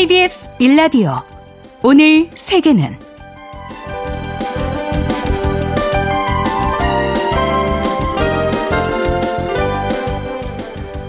[0.00, 1.14] KBS 일라디오
[1.82, 2.96] 오늘 세계는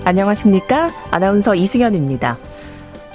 [0.03, 0.91] 안녕하십니까?
[1.09, 2.37] 아나운서 이승현입니다.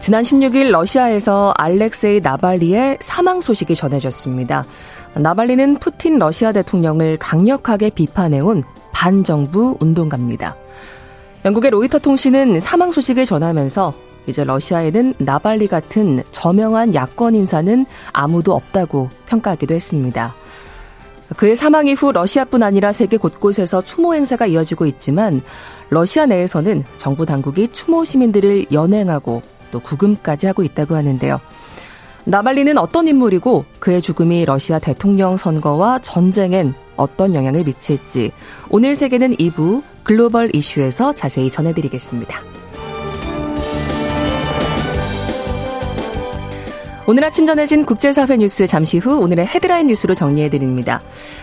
[0.00, 4.64] 지난 16일 러시아에서 알렉세이 나발리의 사망 소식이 전해졌습니다.
[5.12, 8.62] 나발리는 푸틴 러시아 대통령을 강력하게 비판해온
[8.92, 10.56] 반정부 운동가입니다.
[11.44, 19.10] 영국의 로이터 통신은 사망 소식을 전하면서 이제 러시아에는 나발리 같은 저명한 야권 인사는 아무도 없다고
[19.26, 20.34] 평가하기도 했습니다.
[21.36, 25.42] 그의 사망 이후 러시아뿐 아니라 세계 곳곳에서 추모 행사가 이어지고 있지만
[25.90, 31.40] 러시아 내에서는 정부 당국이 추모 시민들을 연행하고 또 구금까지 하고 있다고 하는데요.
[32.24, 38.32] 나발리는 어떤 인물이고 그의 죽음이 러시아 대통령 선거와 전쟁엔 어떤 영향을 미칠지
[38.68, 42.40] 오늘 세계는 2부 글로벌 이슈에서 자세히 전해드리겠습니다.
[47.08, 51.02] 오늘 아침 전해진 국제사회 뉴스 잠시 후 오늘의 헤드라인 뉴스로 정리해드립니다.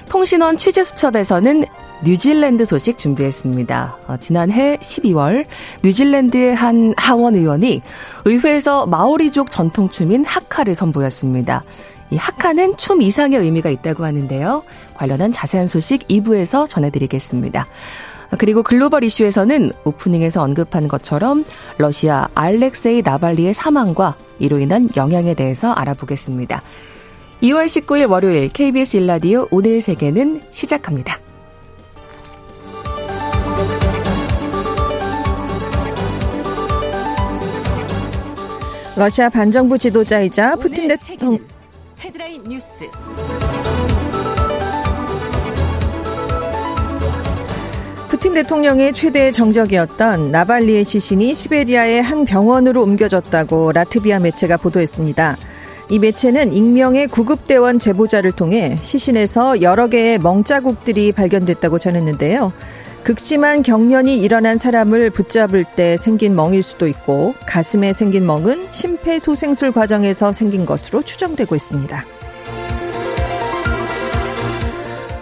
[0.10, 1.64] 통신원 취재수첩에서는
[2.04, 3.98] 뉴질랜드 소식 준비했습니다.
[4.08, 5.46] 어, 지난해 12월
[5.82, 7.82] 뉴질랜드의 한 하원 의원이
[8.26, 11.64] 의회에서 마오리족 전통춤인 하카를 선보였습니다.
[12.12, 14.64] 이 하카는 춤 이상의 의미가 있다고 하는데요.
[14.96, 17.68] 관련한 자세한 소식 2부에서 전해드리겠습니다.
[18.38, 21.46] 그리고 글로벌 이슈에서는 오프닝에서 언급한 것처럼
[21.78, 26.62] 러시아 알렉세이 나발리의 사망과 이로 인한 영향에 대해서 알아보겠습니다.
[27.42, 31.20] 2월 19일 월요일 KBS 일라디오 오늘 세계는 시작합니다.
[38.96, 41.40] 러시아 반정부 지도자이자 푸틴 대통령
[42.00, 42.88] 헤드라인 뉴스
[48.24, 55.36] 푸틴 대통령의 최대 정적이었던 나발리의 시신이 시베리아의 한 병원으로 옮겨졌다고 라트비아 매체가 보도했습니다.
[55.90, 62.54] 이 매체는 익명의 구급대원 제보자를 통해 시신에서 여러 개의 멍자국들이 발견됐다고 전했는데요.
[63.04, 70.32] 극심한 경련이 일어난 사람을 붙잡을 때 생긴 멍일 수도 있고 가슴에 생긴 멍은 심폐소생술 과정에서
[70.32, 72.06] 생긴 것으로 추정되고 있습니다.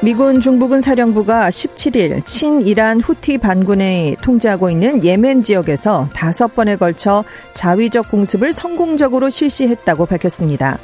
[0.04, 7.24] 미군 중부군 사령부가 17일 친이란 후티 반군에 통제하고 있는 예멘 지역에서 다섯 번에 걸쳐
[7.54, 10.80] 자위적 공습을 성공적으로 실시했다고 밝혔습니다.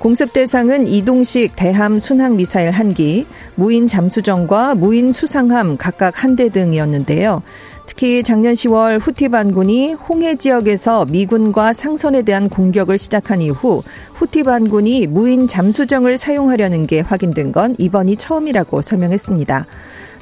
[0.00, 6.48] 공습 대상은 이동식 대함 순항 미사일 한 기, 무인 잠수정과 무인 수상함 각각 한 대
[6.48, 7.42] 등이었는데요.
[7.86, 13.82] 특히 작년 10월 후티 반군이 홍해 지역에서 미군과 상선에 대한 공격을 시작한 이후
[14.14, 19.66] 후티 반군이 무인 잠수정을 사용하려는 게 확인된 건 이번이 처음이라고 설명했습니다.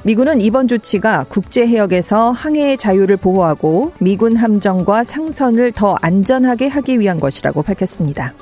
[0.03, 7.19] 미군은 이번 조치가 국제 해역에서 항해의 자유를 보호하고 미군 함정과 상선을 더 안전하게 하기 위한
[7.19, 8.35] 것이라고 밝혔습니다.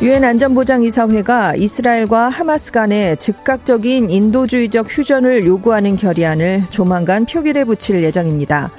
[0.00, 8.70] 유엔 안전보장이사회가 이스라엘과 하마스 간의 즉각적인 인도주의적 휴전을 요구하는 결의안을 조만간 표결에 붙일 예정입니다.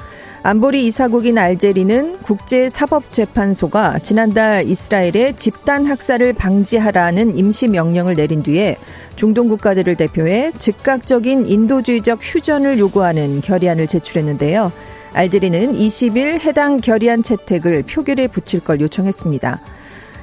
[0.44, 8.78] 안보리 이사국인 알제리는 국제사법재판소가 지난달 이스라엘의 집단 학살을 방지하라는 임시 명령을 내린 뒤에
[9.18, 14.72] 중동 국가들을 대표해 즉각적인 인도주의적 휴전을 요구하는 결의안을 제출했는데요.
[15.12, 19.59] 알제리는 20일 해당 결의안 채택을 표결에 붙일 걸 요청했습니다.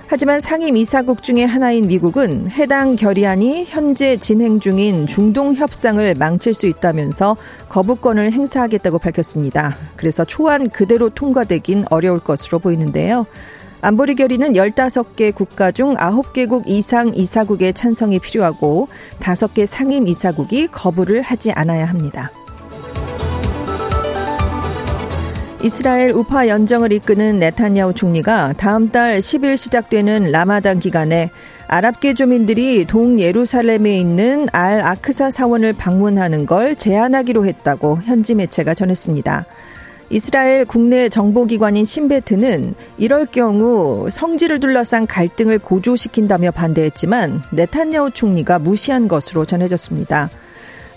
[0.08, 6.66] 하지만 상임 이사국 중의 하나인 미국은 해당 결의안이 현재 진행 중인 중동 협상을 망칠 수
[6.66, 7.36] 있다면서
[7.68, 9.76] 거부권을 행사하겠다고 밝혔습니다.
[9.96, 13.26] 그래서 초안 그대로 통과되긴 어려울 것으로 보이는데요.
[13.80, 18.88] 안보리 결의는 15개 국가 중 9개국 이상 이사국의 찬성이 필요하고
[19.18, 22.30] 5개 상임 이사국이 거부를 하지 않아야 합니다.
[25.62, 31.30] 이스라엘 우파 연정을 이끄는 네타냐후 총리가 다음 달 10일 시작되는 라마단 기간에
[31.66, 39.46] 아랍계 주민들이 동예루살렘에 있는 알 아크사 사원을 방문하는 걸 제한하기로 했다고 현지 매체가 전했습니다.
[40.10, 49.44] 이스라엘 국내 정보기관인 신베트는 이럴 경우 성지를 둘러싼 갈등을 고조시킨다며 반대했지만 네타냐후 총리가 무시한 것으로
[49.46, 50.30] 전해졌습니다.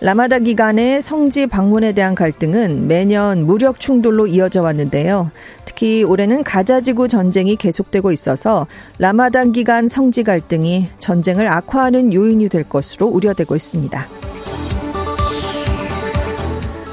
[0.02, 5.32] 라마다 기간의 성지 방문에 대한 갈등은 매년 무력 충돌로 이어져 왔는데요.
[5.66, 8.66] 특히 올해는 가자지구 전쟁이 계속되고 있어서
[8.98, 14.08] 라마단 기간 성지 갈등이 전쟁을 악화하는 요인이 될 것으로 우려되고 있습니다.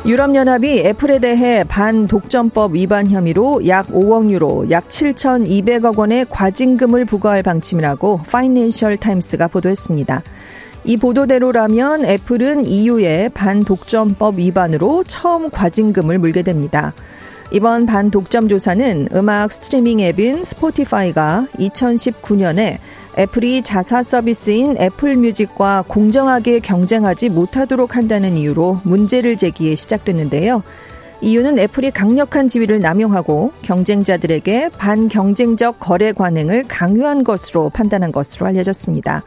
[0.04, 8.20] 유럽연합이 애플에 대해 반독점법 위반 혐의로 약 5억 유로, 약 7,200억 원의 과징금을 부과할 방침이라고
[8.30, 10.22] 파이낸셜 타임스가 보도했습니다.
[10.86, 16.94] 이 보도대로라면 애플은 EU의 반독점법 위반으로 처음 과징금을 물게 됩니다.
[17.50, 22.78] 이번 반독점 조사는 음악 스트리밍 앱인 스포티파이가 2019년에
[23.18, 30.62] 애플이 자사 서비스인 애플 뮤직과 공정하게 경쟁하지 못하도록 한다는 이유로 문제를 제기해 시작됐는데요.
[31.20, 39.24] EU는 애플이 강력한 지위를 남용하고 경쟁자들에게 반경쟁적 거래 관행을 강요한 것으로 판단한 것으로 알려졌습니다.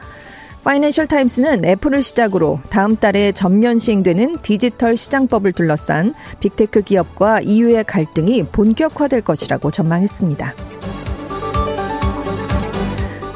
[0.62, 8.44] 파이낸셜 타임스는 애플을 시작으로 다음 달에 전면 시행되는 디지털 시장법을 둘러싼 빅테크 기업과 EU의 갈등이
[8.44, 10.54] 본격화될 것이라고 전망했습니다.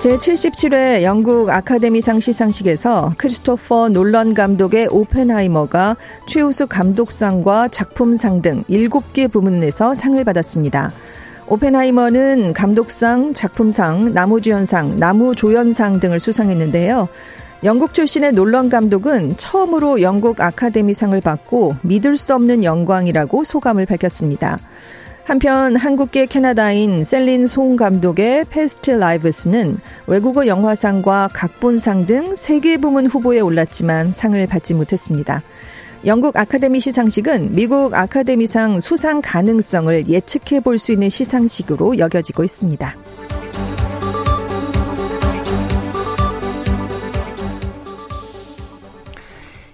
[0.05, 5.97] 제77회 영국 아카데미상 시상식에서 크리스토퍼 놀런 감독의 오펜하이머가
[6.27, 10.93] 최우수 감독상과 작품상 등 7개 부문에서 상을 받았습니다.
[11.47, 17.09] 오펜하이머는 감독상, 작품상, 남우주연상, 남우조연상 등을 수상했는데요.
[17.65, 24.59] 영국 출신의 놀런 감독은 처음으로 영국 아카데미상을 받고 믿을 수 없는 영광이라고 소감을 밝혔습니다.
[25.25, 33.07] 한편 한국계 캐나다인 셀린 송 감독의 패스트 라이브스는 외국어 영화상과 각본상 등 세 개 부문
[33.07, 35.43] 후보에 올랐지만 상을 받지 못했습니다.
[36.07, 42.95] 영국 아카데미 시상식은 미국 아카데미상 수상 가능성을 예측해 볼 수 있는 시상식으로 여겨지고 있습니다.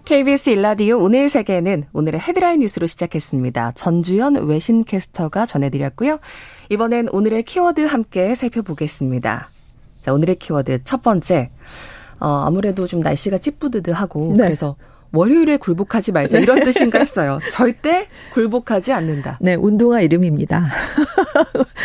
[0.05, 3.73] KBS 일라디오 오늘 세계는 오늘의 헤드라인 뉴스로 시작했습니다.
[3.75, 6.19] 전주현 외신 캐스터가 전해드렸고요.
[6.69, 9.50] 이번엔 오늘의 키워드 함께 살펴보겠습니다.
[10.03, 11.50] 자, 오늘의 키워드 첫 번째.
[12.21, 14.44] 어, 아무래도 좀 날씨가 찌뿌드드하고 네.
[14.44, 14.77] 그래서
[15.12, 17.41] 월요일에 굴복하지 말자 이런 뜻인가 했어요.
[17.51, 19.39] 절대 굴복하지 않는다.
[19.41, 20.67] 네, 운동화 이름입니다.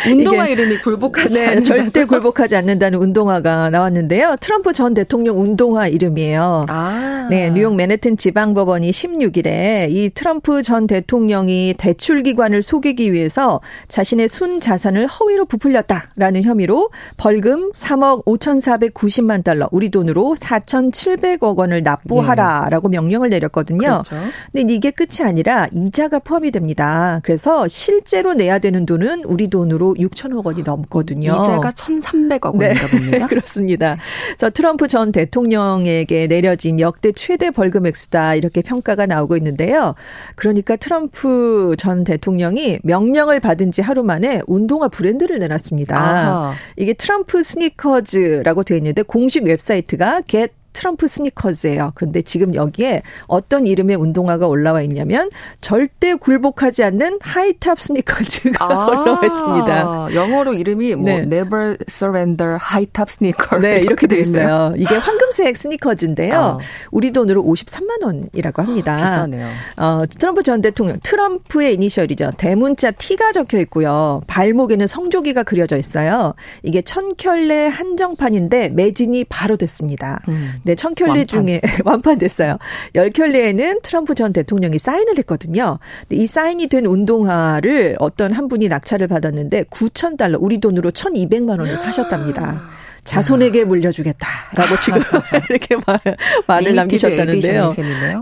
[0.08, 1.64] 운동화 이름이 굴복하지 네, 않는다.
[1.64, 4.36] 절대 굴복하지 않는다는 운동화가 나왔는데요.
[4.40, 6.66] 트럼프 전 대통령 운동화 이름이에요.
[6.68, 7.26] 아.
[7.28, 14.60] 네, 뉴욕 맨해튼 지방법원이 16일에 이 트럼프 전 대통령이 대출 기관을 속이기 위해서 자신의 순
[14.60, 23.30] 자산을 허위로 부풀렸다라는 혐의로 벌금 3억 5,490만 달러, 우리 돈으로 4,700억 원을 납부하라라고 명령 명령을
[23.30, 24.02] 내렸거든요.
[24.04, 24.16] 그렇죠.
[24.52, 27.20] 근데 이게 끝이 아니라 이자가 포함이 됩니다.
[27.24, 31.32] 그래서 실제로 내야 되는 돈은 우리 돈으로 6천억 원이 넘거든요.
[31.32, 32.68] 이자가 1,300억 네.
[32.68, 33.26] 원인가 봅니다.
[33.28, 33.96] 그렇습니다.
[34.28, 39.94] 그래서 트럼프 전 대통령에게 내려진 역대 최대 벌금 액수다 이렇게 평가가 나오고 있는데요.
[40.34, 45.96] 그러니까 트럼프 전 대통령이 명령을 받은 지 하루 만에 운동화 브랜드를 내놨습니다.
[45.96, 46.54] 아하.
[46.76, 51.92] 이게 트럼프 스니커즈라고 되어 있는데 공식 웹사이트가 get 트럼프 스니커즈예요.
[51.94, 55.30] 근데 지금 여기에 어떤 이름의 운동화가 올라와 있냐면
[55.62, 60.14] 절대 굴복하지 않는 하이탑 스니커즈가 아, 올라와 있습니다.
[60.14, 61.16] 영어로 이름이 뭐 네.
[61.20, 63.62] Never Surrender High Top Sneaker.
[63.62, 64.74] 네, 이렇게 되어 있어요.
[64.76, 66.38] 이게 황금색 스니커즈인데요.
[66.38, 66.58] 어.
[66.90, 68.96] 우리 돈으로 53만 원이라고 합니다.
[68.96, 69.48] 비싸네요.
[69.78, 72.32] 어, 트럼프 전 대통령 트럼프의 이니셜이죠.
[72.36, 74.20] 대문자 T가 적혀 있고요.
[74.26, 76.34] 발목에는 성조기가 그려져 있어요.
[76.62, 80.20] 이게 천켤레 한정판인데 매진이 바로 됐습니다.
[80.28, 80.52] 음.
[80.66, 82.58] 네, 천 켤레 중에 완판됐어요.
[82.96, 85.78] 열 켤레에는 트럼프 전 대통령이 사인을 했거든요.
[86.10, 91.76] 이 사인이 된 운동화를 어떤 한 분이 낙찰을 받았는데 9천 달러, 우리 돈으로 1,200만 원을
[91.76, 92.68] 사셨답니다.
[93.06, 95.00] 자손에게 물려주겠다라고 지금
[95.48, 95.98] 이렇게 말,
[96.46, 97.70] 말을 남기셨다는데요.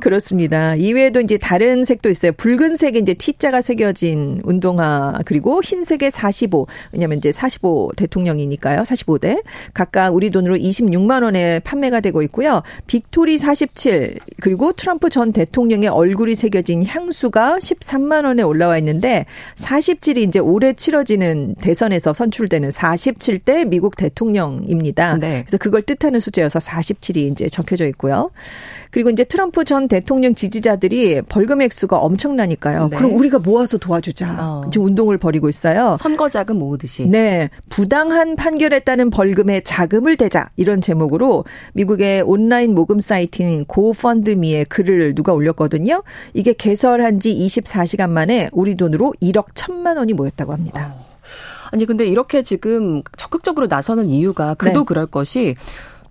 [0.01, 0.75] 그렇습니다.
[0.77, 2.33] 이외에도 이제 다른 색도 있어요.
[2.33, 8.83] 붉은색에 이제 T자가 새겨진 운동화 그리고 흰색의 45 왜냐하면 이제 45 대통령이니까요.
[8.83, 12.63] 45대 각각 우리 돈으로 26만 원에 판매가 되고 있고요.
[12.87, 19.25] Victory 47 그리고 트럼프 전 대통령의 얼굴이 새겨진 향수가 13만 원에 올라와 있는데
[19.57, 25.17] 47이 이제 올해 치러지는 대선에서 선출되는 47대 미국 대통령 입니다.
[25.17, 25.43] 네.
[25.47, 28.31] 그래서 그걸 뜻하는 숫자여서 47이 이제 적혀져 있고요.
[28.91, 32.89] 그리고 이제 트럼프 전 대통령 지지자들이 벌금 액수가 엄청나니까요.
[32.91, 32.97] 네.
[32.97, 34.37] 그럼 우리가 모아서 도와주자.
[34.39, 34.71] 어.
[34.71, 35.97] 지금 운동을 벌이고 있어요.
[35.99, 37.09] 선거 자금 모으듯이.
[37.09, 37.51] 네.
[37.69, 40.49] 부당한 판결에 따른 벌금에 자금을 대자.
[40.57, 46.03] 이런 제목으로 미국의 온라인 모금 사이트인 고펀드미에 글을 누가 올렸거든요.
[46.33, 50.95] 이게 개설한 지 24시간 만에 우리 돈으로 1억 1천만 원이 모였다고 합니다.
[50.99, 51.04] 어.
[51.75, 54.85] 아니 근데 이렇게 지금 적극적으로 나서는 이유가 그도 네.
[54.87, 55.57] 그럴 것이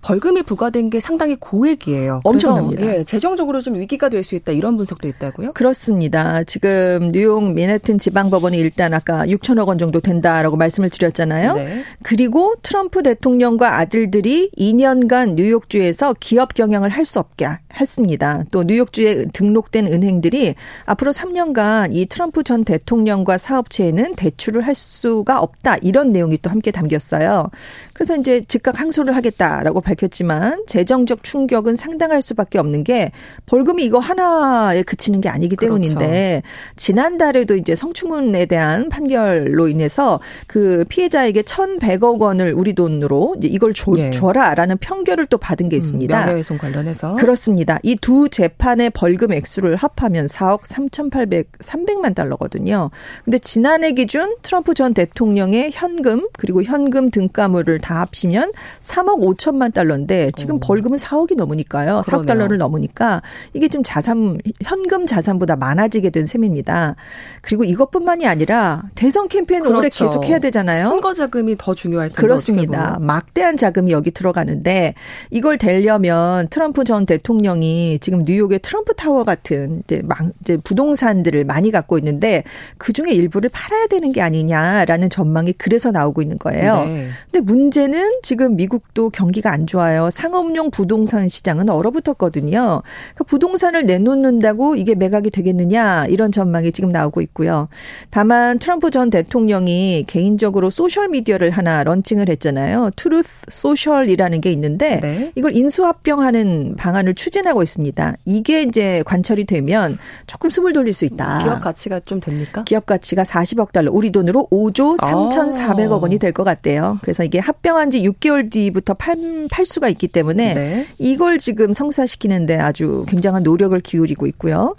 [0.02, 2.20] 벌금이 부과된 게 상당히 고액이에요.
[2.26, 2.86] 엄청납니다.
[2.86, 5.54] 예, 재정적으로 좀 위기가 될 수 있다 이런 분석도 있다고요?
[5.54, 6.44] 그렇습니다.
[6.44, 11.56] 지금 뉴욕 맨해튼 지방법원이 일단 아까 6천억 원 정도 된다라고 말씀을 드렸잖아요.
[11.56, 11.84] 네.
[12.04, 17.48] 그리고 트럼프 대통령과 아들들이 2년간 뉴욕주에서 기업 경영을 할 수 없게
[17.80, 18.44] 했습니다.
[18.52, 25.78] 또 뉴욕주에 등록된 은행들이 앞으로 3년간 이 트럼프 전 대통령과 사업체에는 대출을 할 수가 없다.
[25.78, 27.50] 이런 내용이 또 함께 담겼어요.
[27.94, 33.12] 그래서 이제 즉각 항소를 하겠다라고 밝혔지만 재정적 충격은 상당할 수밖에 없는 게
[33.46, 35.76] 벌금이 이거 하나에 그치는 게 아니기 그렇죠.
[35.76, 36.44] 때문인데
[36.76, 43.94] 지난달에도 이제 성추문에 대한 판결로 인해서 그 피해자에게 1,100억 원을 우리 돈으로 이제 이걸 줘,
[43.98, 44.12] 예.
[44.12, 46.20] 줘라라는 편결을 또 받은 게 음, 있습니다.
[46.20, 47.63] 음, 명예훼손 관련해서 그렇습니다.
[47.84, 52.90] 이 두 재판의 벌금 액수를 합하면 4억 3,800 300만 달러거든요.
[53.24, 58.52] 근데 지난해 기준 트럼프 전 대통령의 현금 그리고 현금 등가물을 다 합치면
[58.82, 60.60] 3억 5천만 달러인데 지금 오.
[60.60, 62.02] 벌금은 4억이 넘으니까요.
[62.06, 63.22] 4억 달러를 넘으니까
[63.54, 66.96] 이게 좀 자산 현금 자산보다 많아지게 된 셈입니다.
[67.42, 69.78] 그리고 이것뿐만이 아니라 대선 캠페인 그렇죠.
[69.78, 70.84] 올해 계속 해야 되잖아요.
[70.84, 72.98] 선거 자금이 더 중요할 텐데 그렇습니다.
[73.00, 74.94] 막대한 자금이 여기 들어가는데
[75.30, 80.02] 이걸 되려면 트럼프 전 대통령 이 지금 뉴욕의 트럼프 타워 같은 이제,
[80.42, 82.44] 이제 부동산들을 많이 갖고 있는데
[82.78, 86.86] 그 중에 일부를 팔아야 되는 게 아니냐라는 전망이 그래서 나오고 있는 거예요.
[86.86, 87.08] 네.
[87.32, 90.10] 근데 문제는 지금 미국도 경기가 안 좋아요.
[90.10, 92.82] 상업용 부동산 시장은 얼어붙었거든요.
[92.82, 97.68] 그러니까 부동산을 내놓는다고 이게 매각이 되겠느냐 이런 전망이 지금 나오고 있고요.
[98.10, 102.92] 다만 트럼프 전 대통령이 개인적으로 소셜 미디어를 하나 런칭을 했잖아요.
[102.96, 105.32] 트루스 소셜이라는 게 있는데 네.
[105.36, 108.16] 이걸 인수합병하는 방안을 추진 하고 있습니다.
[108.26, 109.98] 이게 이제 관철이 되면
[110.28, 111.40] 조금 숨을 돌릴 수 있다.
[111.44, 112.64] 기업 가치가 좀 됩니까?
[112.66, 116.98] 기업 가치가 40억 달러, 우리 돈으로 5조 3,400억 원이 될 것 같대요.
[117.02, 119.16] 그래서 이게 합병한 지 6개월 뒤부터 팔,
[119.52, 120.86] 팔 수가 있기 때문에 네.
[120.98, 124.76] 이걸 지금 성사시키는데 아주 굉장한 노력을 기울이고 있고요.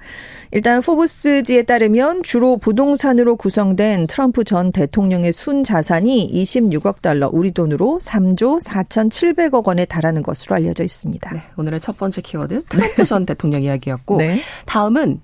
[0.50, 7.98] 일단 포브스지에 따르면 주로 부동산으로 구성된 트럼프 전 대통령의 순 자산이 26억 달러, 우리 돈으로
[8.00, 11.32] 3조 4,700억 원에 달하는 것으로 알려져 있습니다.
[11.32, 14.40] 네, 오늘의 첫 번째 키워드 트럼프 전 대통령 이야기였고 네.
[14.66, 15.20] 다음은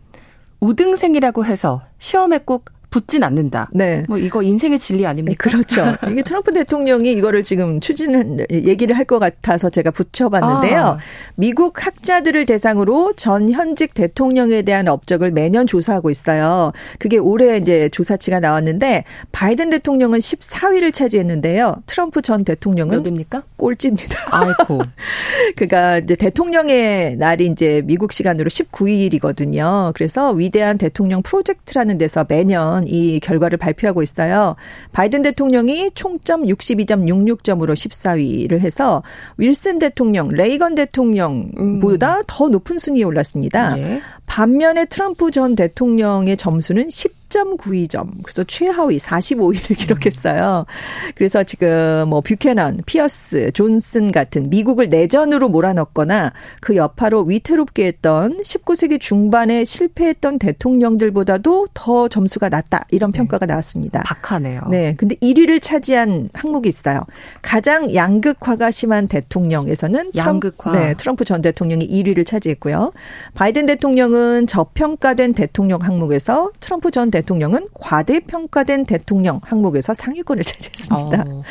[0.61, 3.69] 우등생이라고 해서 시험에 꼭 붙진 않는다.
[3.73, 4.05] 네.
[4.09, 5.49] 뭐 이거 인생의 진리 아닙니까?
[5.49, 5.97] 네, 그렇죠.
[6.11, 10.81] 이게 트럼프 대통령이 이거를 지금 추진은 얘기를 할 것 같아서 제가 붙여봤는데요.
[10.81, 10.99] 아.
[11.35, 16.71] 미국 학자들을 대상으로 전 현직 대통령에 대한 업적을 매년 조사하고 있어요.
[17.01, 21.83] 그게 올해 이제 조사치가 나왔는데 바이든 대통령은 14위를 차지했는데요.
[21.87, 23.43] 트럼프 전 대통령은 몇입니까?
[23.57, 24.15] 꼴찌입니다.
[24.31, 24.81] 아이고.
[25.57, 29.93] 그러니까 이제 대통령의 날이 이제 미국 시간으로 19일이거든요.
[29.95, 34.57] 그래서 위대한 대통령 프로젝트라는 데서 매년 보면 이 결과를 발표하고 있어요.
[34.93, 39.03] 바이든 대통령이 총점 62.66점으로 14위를 해서
[39.37, 42.23] 윌슨 대통령, 레이건 대통령보다 음.
[42.27, 43.75] 더 높은 순위에 올랐습니다.
[43.75, 44.01] 네.
[44.31, 48.23] 반면에 트럼프 전 대통령의 점수는 10 10.92점.
[48.23, 50.67] 그래서 최하위 45위를 기록했어요.
[51.15, 59.01] 그래서 지금 뭐 뷰캐넌, 피어스, 존슨 같은 미국을 내전으로 몰아넣거나 그 여파로 위태롭게 했던 19세기
[59.01, 62.85] 중반에 실패했던 대통령들보다도 더 점수가 낮다.
[62.91, 63.19] 이런 네.
[63.19, 64.03] 평가가 나왔습니다.
[64.03, 64.63] 박하네요.
[64.71, 64.95] 네.
[64.97, 67.05] 근데 1위를 차지한 항목이 있어요.
[67.43, 70.73] 가장 양극화가 심한 대통령에서는 양극화.
[70.73, 72.93] 트럼프, 네, 트럼프 전 대통령이 1위를 차지했고요.
[73.35, 81.25] 바이든 대통령은 저평가된 대통령 항목에서 트럼프 전 대통령 대통령은 과대평가된 대통령 항목에서 상위권을 차지했습니다.
[81.27, 81.43] 어.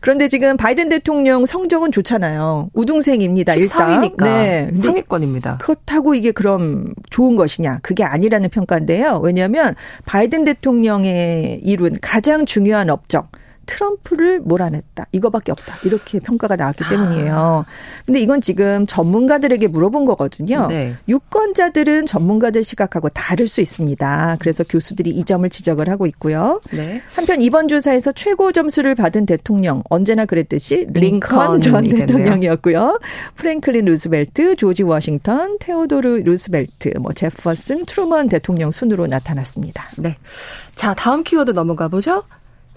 [0.00, 2.70] 그런데 지금 바이든 대통령 성적은 좋잖아요.
[2.74, 3.54] 우등생입니다.
[3.54, 4.70] 14위니까 네.
[4.74, 5.58] 상위권입니다.
[5.60, 7.80] 그렇다고 이게 그럼 좋은 것이냐?
[7.82, 9.20] 그게 아니라는 평가인데요.
[9.22, 13.30] 왜냐하면 바이든 대통령의 이룬 가장 중요한 업적
[13.68, 15.06] 트럼프를 몰아냈다.
[15.12, 15.74] 이거밖에 없다.
[15.84, 16.88] 이렇게 평가가 나왔기 아.
[16.88, 17.64] 때문이에요.
[18.06, 20.66] 근데 이건 지금 전문가들에게 물어본 거거든요.
[20.66, 20.96] 네.
[21.06, 24.38] 유권자들은 전문가들 시각하고 다를 수 있습니다.
[24.40, 26.60] 그래서 교수들이 이 점을 지적을 하고 있고요.
[26.72, 27.02] 네.
[27.14, 32.98] 한편 이번 조사에서 최고 점수를 받은 대통령 언제나 그랬듯이 링컨 전 대통령이었고요.
[33.36, 39.88] 프랭클린 루스벨트, 조지 워싱턴, 테오도르 루스벨트, 뭐 제퍼슨, 트루먼 대통령 순으로 나타났습니다.
[39.98, 40.16] 네.
[40.74, 42.24] 자, 다음 키워드 넘어가 보죠.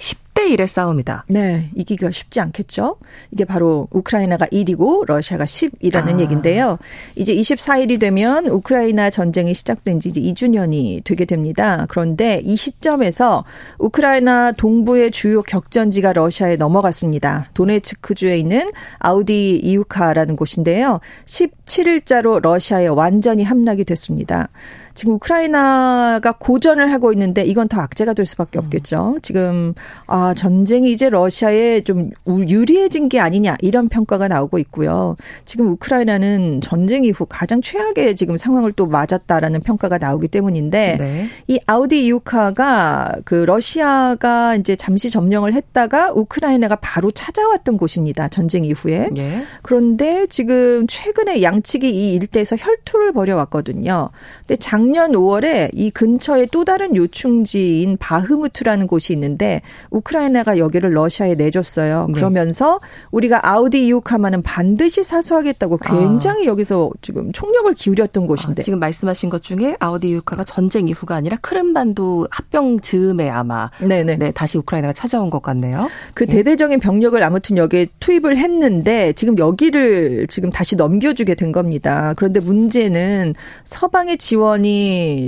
[0.02, 1.26] 10대 1의 싸움이다.
[1.28, 2.98] 네, 이기기가 쉽지 않겠죠.
[3.32, 6.20] 이게 바로 우크라이나가 1이고 러시아가 10이라는 아.
[6.20, 6.80] 얘기인데요.
[7.16, 11.86] 이제 24일이 되면 우크라이나 전쟁이 시작된 지 이제 2주년이 되게 됩니다.
[11.88, 13.46] 그런데 이 시점에서
[13.78, 17.50] 우크라이나 동부의 주요 격전지가 러시아에 넘어갔습니다.
[17.54, 21.00] 도네츠크주에 있는 아우디 이우카라는 곳인데요.
[21.26, 24.50] 17일자로 러시아에 완전히 함락이 됐습니다.
[24.94, 28.66] 지금 우크라이나가 고전을 하고 있는데 이건 더 악재가 될 수밖에 음.
[28.66, 29.18] 없겠죠.
[29.22, 29.74] 지금
[30.08, 35.16] 아 전쟁이 이제 러시아에 좀 유리해진 게 아니냐 이런 평가가 나오고 있고요.
[35.46, 41.28] 지금 우크라이나는 전쟁 이후 가장 최악의 지금 상황을 또 맞았다라는 평가가 나오기 때문인데 네.
[41.48, 48.28] 이 아우디 이우카가 그 러시아가 이제 잠시 점령을 했다가 우크라이나가 바로 찾아왔던 곳입니다.
[48.30, 49.10] 전쟁 이후에.
[49.12, 49.44] 네.
[49.62, 54.10] 그런데 지금 최근에 양측이 이 일대에서 혈투를 벌여왔거든요.
[54.40, 59.62] 근데 작년 5월에 이 근처에 또 다른 요충지인 바흐무트라는 곳이 있는데
[59.92, 62.08] 우크라이나가 여기를 러시아에 내줬어요.
[62.08, 62.14] 네.
[62.14, 62.80] 그러면서
[63.12, 65.88] 우리가 아우디 이우카마는 반드시 사수하겠다고 아.
[65.88, 66.50] 굉장히 아.
[66.50, 71.38] 여기서 지금 총력을 기울였던 곳인데 아, 지금 말씀하신 것 중에 아우디 이우카가 전쟁 이후가 아니라
[71.42, 74.18] 크림반도 합병 즈음에 아마 네네.
[74.18, 75.90] 네, 다시 우크라이나가 찾아온 것 같네요.
[76.16, 76.34] 그 예.
[76.34, 82.16] 대대적인 병력을 아무튼 여기에 투입을 했는데 지금 여기를 지금 다시 넘겨주게 된 겁니다.
[82.18, 84.71] 그런데 문제는 서방의 지원이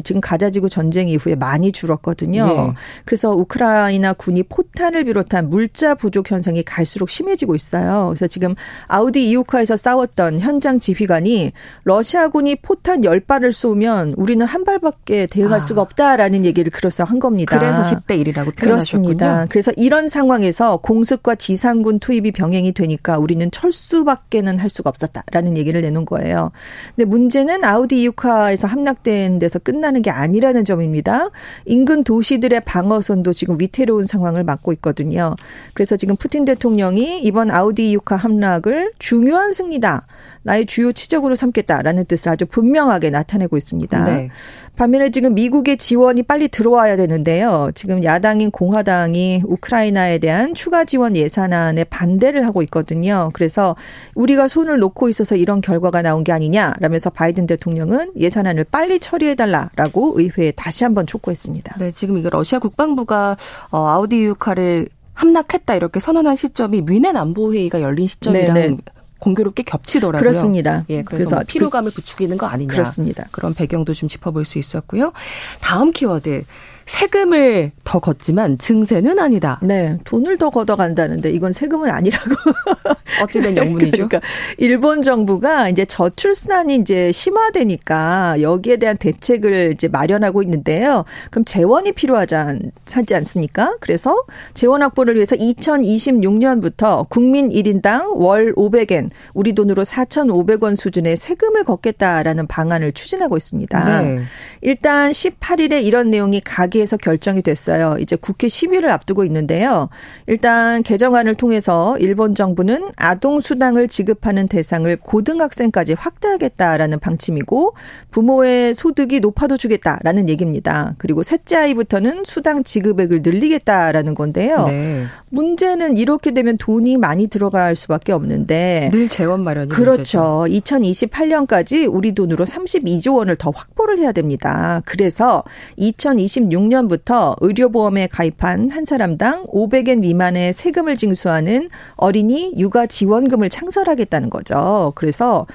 [0.04, 2.48] 지금 가자지구 전쟁 이후에 많이 줄었거든요.
[2.48, 2.74] 예.
[3.06, 8.08] 그래서 우크라이나 군이 포탄을 비롯한 물자 부족 현상이 갈수록 심해지고 있어요.
[8.10, 8.56] 그래서 지금
[8.88, 11.52] 아우디 이우카에서 싸웠던 현장 지휘관이
[11.84, 15.60] 러시아군이 포탄 10발을 쏘면 우리는 한 발밖에 대응할 아.
[15.60, 17.58] 수가 없다라는 얘기를 그래서 한 겁니다.
[17.58, 19.46] 그래서 10대 1이라고 그렇습니다.
[19.50, 26.06] 그래서 이런 상황에서 공습과 지상군 투입이 병행이 되니까 우리는 철수밖에는 할 수가 없었다라는 얘기를 내놓은
[26.06, 26.52] 거예요.
[26.96, 31.30] 근데 문제는 아우디 이우카에서 함락된 데서 끝나는 게 아니라는 점입니다.
[31.66, 35.36] 인근 도시들의 방어선도 지금 위태로운 상황을 맞고 있거든요.
[35.74, 40.06] 그래서 지금 푸틴 대통령이 이번 아우디 이우카 함락을 중요한 승리다.
[40.44, 44.04] 나의 주요 치적으로 삼겠다라는 뜻을 아주 분명하게 나타내고 있습니다.
[44.06, 44.30] 네.
[44.76, 47.72] 반면에 지금 미국의 지원이 빨리 들어와야 되는데요.
[47.76, 53.30] 지금 야당인 공화당이 우크라이나에 대한 추가 지원 예산안에 반대를 하고 있거든요.
[53.34, 53.76] 그래서
[54.16, 60.52] 우리가 손을 놓고 있어서 이런 결과가 나온 게 아니냐라면서 바이든 대통령은 예산안을 빨리 처리해달라라고 의회에
[60.52, 61.78] 다시 한번 촉구했습니다.
[61.80, 63.38] 네, 지금 이거 러시아 국방부가
[63.72, 68.78] 어, 아우디 유카를 함락했다 이렇게 선언한 시점이 미넨 안보회의가 열린 시점이랑 네네.
[69.24, 70.20] 공교롭게 겹치더라고요.
[70.20, 70.84] 그렇습니다.
[70.90, 72.74] 예, 그래서, 그래서 뭐 피로감을 부추기는 거 아니냐.
[72.74, 73.28] 그렇습니다.
[73.32, 75.14] 그런 배경도 좀 짚어볼 수 있었고요.
[75.62, 76.44] 다음 키워드
[76.86, 79.60] 세금을 더 걷지만 증세는 아니다.
[79.62, 82.36] 네, 돈을 더 걷어간다는데 이건 세금은 아니라고.
[83.22, 84.08] 어찌된 영문이죠?
[84.08, 84.22] 그러니까
[84.58, 91.06] 일본 정부가 이제 저출산이 이제 심화되니까 여기에 대한 대책을 이제 마련하고 있는데요.
[91.30, 92.72] 그럼 재원이 필요하지 않,
[93.14, 93.76] 않습니까?
[93.80, 94.16] 그래서
[94.54, 102.94] 재원 확보를 위해서 2026년부터 국민 1인당 월 500엔, 우리 돈으로 4,500원 수준의 세금을 걷겠다라는 방안을
[102.94, 104.02] 추진하고 있습니다.
[104.02, 104.24] 네.
[104.62, 106.42] 일단 18일에 이런 내용이
[106.74, 107.96] 각 가기에서 결정이 됐어요.
[108.00, 109.90] 이제 국회 심의를 앞두고 있는데요.
[110.26, 117.76] 일단 개정안을 통해서 일본 정부는 아동 수당을 지급하는 대상을 고등학생까지 확대하겠다라는 방침이고
[118.12, 120.96] 부모의 소득이 높아도 주겠다라는 얘기입니다.
[120.98, 124.66] 그리고 셋째 아이부터는 수당 지급액을 늘리겠다라는 건데요.
[124.68, 125.04] 네.
[125.30, 130.46] 문제는 이렇게 되면 돈이 많이 들어갈 수밖에 없는데 늘 재원 마련이 그렇죠.
[130.48, 130.64] 문제죠.
[130.64, 134.82] 2028년까지 우리 돈으로 32조 원을 더 확보를 해야 됩니다.
[134.86, 135.44] 그래서
[135.78, 144.94] 2026 2026년부터 의료보험에 가입한 한 사람당 500엔 미만의 세금을 징수하는 어린이 육아 지원금을 창설하겠다는 거죠.
[144.96, 145.46] 그래서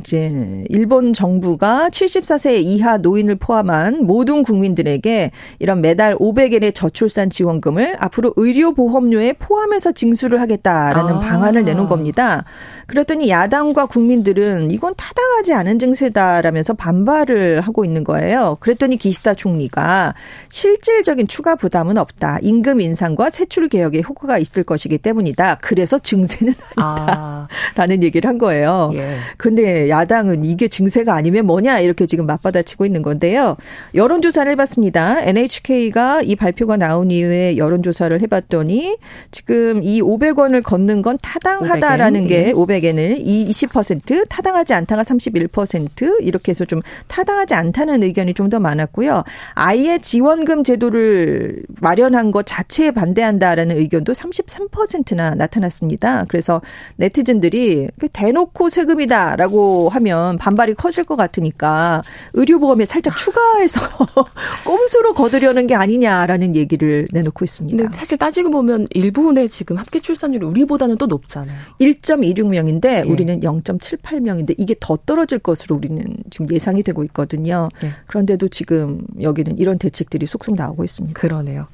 [0.00, 8.34] 이제 일본 정부가 74세 이하 노인을 포함한 모든 국민들에게 이런 매달 500엔의 저출산 지원금을 앞으로
[8.36, 11.20] 의료 보험료에 포함해서 징수를 하겠다라는 아.
[11.20, 12.44] 방안을 내놓은 겁니다.
[12.86, 18.56] 그랬더니 야당과 국민들은 이건 타당하지 않은 증세다라면서 반발을 하고 있는 거예요.
[18.60, 20.14] 그랬더니 기시다 총리가
[20.48, 22.38] 실질적인 추가 부담은 없다.
[22.42, 25.58] 임금 인상과 세출 개혁에 효과가 있을 것이기 때문이다.
[25.62, 27.48] 그래서 증세는 아니다.
[27.74, 28.90] 라는 얘기를 한 거예요.
[28.94, 29.16] 예.
[29.36, 33.56] 근데 야당은 이게 증세가 아니면 뭐냐 이렇게 지금 맞받아치고 있는 건데요.
[33.94, 35.22] 여론조사를 해봤습니다.
[35.22, 38.96] NHK가 이 발표가 나온 이후에 여론조사를 해봤더니
[39.32, 42.28] 지금 이 500원을 걷는 건 타당하다라는 500엔.
[42.28, 49.24] 게 500 이20% 타당하지 않다가 31% 이렇게 해서 좀 타당하지 않다는 의견이 좀 더 많았고요.
[49.54, 56.26] 아예 지원금 제도를 마련한 것 자체에 반대한다라는 의견도 33%나 나타났습니다.
[56.28, 56.62] 그래서
[56.94, 63.80] 네티즌들이 대놓고 세금이다라고 하면 반발이 커질 것 같으니까 의료보험에 살짝 추가해서
[64.64, 67.90] 꼼수로 거두려는 게 아니냐라는 얘기를 내놓고 있습니다.
[67.94, 71.56] 사실 따지고 보면 일본의 지금 합계 출산율이 우리보다는 또 높잖아요.
[71.80, 73.10] 1.26명 인데 예.
[73.10, 77.68] 우리는 0.78명인데 이게 더 떨어질 것으로 우리는 지금 예상이 되고 있거든요.
[77.82, 77.88] 예.
[78.06, 81.18] 그런데도 지금 여기는 이런 대책들이 속속 나오고 있습니다.
[81.20, 81.66] 그러네요.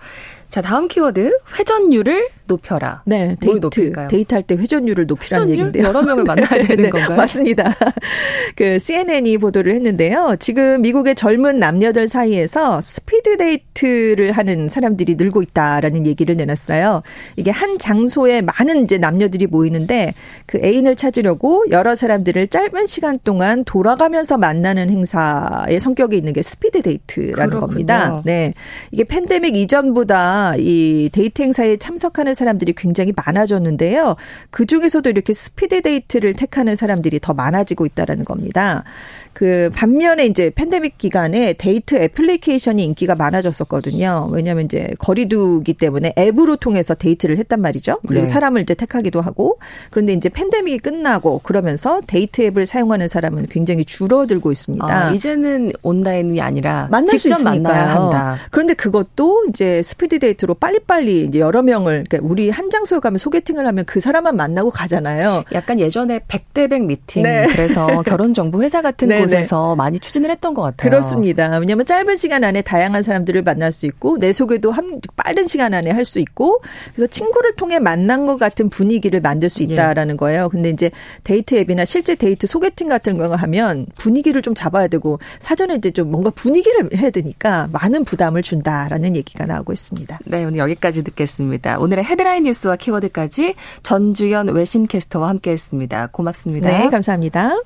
[0.53, 3.03] 자, 다음 키워드 회전율을 높여라.
[3.07, 3.91] 네, 데이트?
[4.11, 5.67] 데이트할 때 회전율을 높이라는 회전율?
[5.69, 5.89] 얘기인데요.
[5.89, 7.17] 여러 명을 만나야 되는 네, 건가요?
[7.17, 7.75] 맞습니다.
[8.55, 10.37] 그 CNN이 보도를 했는데요.
[10.41, 17.03] 지금 미국의 젊은 남녀들 사이에서 스피드 데이트를 하는 사람들이 늘고 있다라는 얘기를 내놨어요.
[17.37, 20.13] 이게 한 장소에 많은 이제 남녀들이 모이는데
[20.45, 26.83] 그 애인을 찾으려고 여러 사람들을 짧은 시간 동안 돌아가면서 만나는 행사의 성격이 있는 게 스피드
[26.83, 27.61] 데이트라는 그렇군요.
[27.61, 28.23] 겁니다.
[28.27, 28.53] 네.
[28.91, 34.17] 이게 팬데믹 이전보다 이 데이트 행사에 참석하는 사람들이 굉장히 많아졌는데요.
[34.51, 38.85] 그 중에서도 이렇게 스피드 데이트를 택하는 사람들이 더 많아지고 있다라는 겁니다.
[39.33, 44.29] 그 반면에 이제 팬데믹 기간에 데이트 애플리케이션이 인기가 많아졌었거든요.
[44.31, 48.01] 왜냐하면 이제 거리두기 때문에 앱으로 통해서 데이트를 했단 말이죠.
[48.07, 48.31] 그리고 네.
[48.31, 49.59] 사람을 이제 택하기도 하고
[49.91, 54.87] 그런데 이제 팬데믹이 끝나고 그러면서 데이트 앱을 사용하는 사람은 굉장히 줄어들고 있습니다.
[54.87, 58.37] 아, 이제는 온라인이 아니라 만날 직접 수 만나야 한다.
[58.51, 63.19] 그런데 그것도 이제 스피드 데이트 로 빨리빨리 이제 여러 명을 그러니까 우리 한 장소에 가면
[63.19, 65.45] 소개팅을 하면 그 사람만 만나고 가잖아요.
[65.53, 67.47] 약간 예전에 100대100 미팅 네.
[67.51, 69.23] 그래서 결혼 정보 회사 같은 네, 네.
[69.23, 70.91] 곳에서 많이 추진을 했던 것 같아요.
[70.91, 71.57] 그렇습니다.
[71.59, 75.91] 왜냐하면 짧은 시간 안에 다양한 사람들을 만날 수 있고 내 소개도 한 빠른 시간 안에
[75.91, 76.61] 할 수 있고
[76.95, 79.67] 그래서 친구를 통해 만난 것 같은 분위기를 만들 수 예.
[79.67, 80.49] 있다라는 거예요.
[80.49, 80.91] 근데 이제
[81.25, 86.11] 데이트 앱이나 실제 데이트 소개팅 같은 거 하면 분위기를 좀 잡아야 되고 사전에 이제 좀
[86.11, 90.19] 뭔가 분위기를 해야 되니까 많은 부담을 준다라는 얘기가 나오고 있습니다.
[90.25, 91.79] 네, 오늘 여기까지 듣겠습니다.
[91.79, 96.09] 오늘의 헤드라인 뉴스와 키워드까지 전주현 외신 캐스터와 함께했습니다.
[96.13, 96.69] 고맙습니다.
[96.69, 97.57] 네, 감사합니다.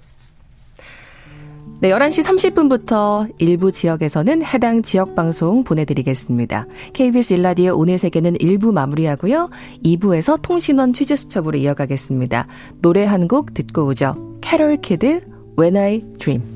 [1.81, 6.67] 네, 11시 30분부터 일부 지역에서는 해당 지역 방송 보내드리겠습니다.
[6.95, 9.51] KBS 일라디오 오늘 세계는 1부 마무리하고요.
[9.85, 12.47] 2부에서 통신원 취재 수첩으로 이어가겠습니다.
[12.81, 14.39] 노래 한 곡 듣고 오죠.
[14.41, 15.21] 캐롤 키드,
[15.59, 16.56] When I Dream.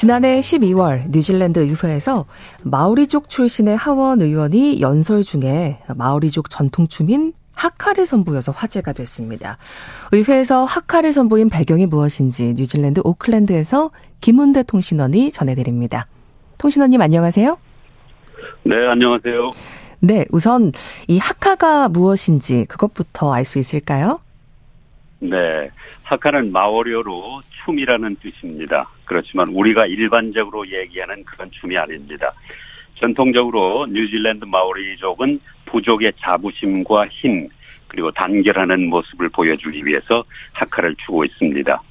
[0.00, 2.24] 지난해 12월 뉴질랜드 의회에서
[2.62, 9.58] 마오리족 출신의 하원 의원이 연설 중에 마오리족 전통춤인 하카를 선보여서 화제가 됐습니다.
[10.12, 13.90] 의회에서 하카를 선보인 배경이 무엇인지 뉴질랜드 오클랜드에서
[14.22, 16.06] 김은대 통신원이 전해드립니다.
[16.56, 17.58] 통신원님 안녕하세요.
[18.62, 19.48] 네, 안녕하세요.
[19.98, 20.72] 네, 우선
[21.08, 24.20] 이 하카가 무엇인지 그것부터 알 수 있을까요?
[25.20, 25.70] 네,
[26.04, 28.88] 하카는 마오리어로 춤이라는 뜻입니다.
[29.04, 32.32] 그렇지만 우리가 일반적으로 얘기하는 그런 춤이 아닙니다.
[32.94, 37.48] 전통적으로 뉴질랜드 마오리족은 부족의 자부심과 힘
[37.86, 41.82] 그리고 단결하는 모습을 보여주기 위해서 하카를 추고 있습니다.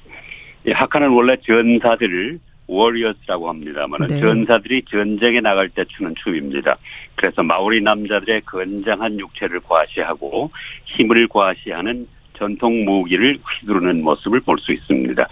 [0.66, 4.20] 이 하카는 원래 전사들을 워리어스라고 합니다만 네.
[4.20, 6.76] 전사들이 전쟁에 나갈 때 추는 춤입니다.
[7.16, 10.50] 그래서 마오리 남자들의 건장한 육체를 과시하고
[10.84, 12.06] 힘을 과시하는
[12.40, 15.28] 전통 무기를 휘두르는 모습을 볼 수 있습니다.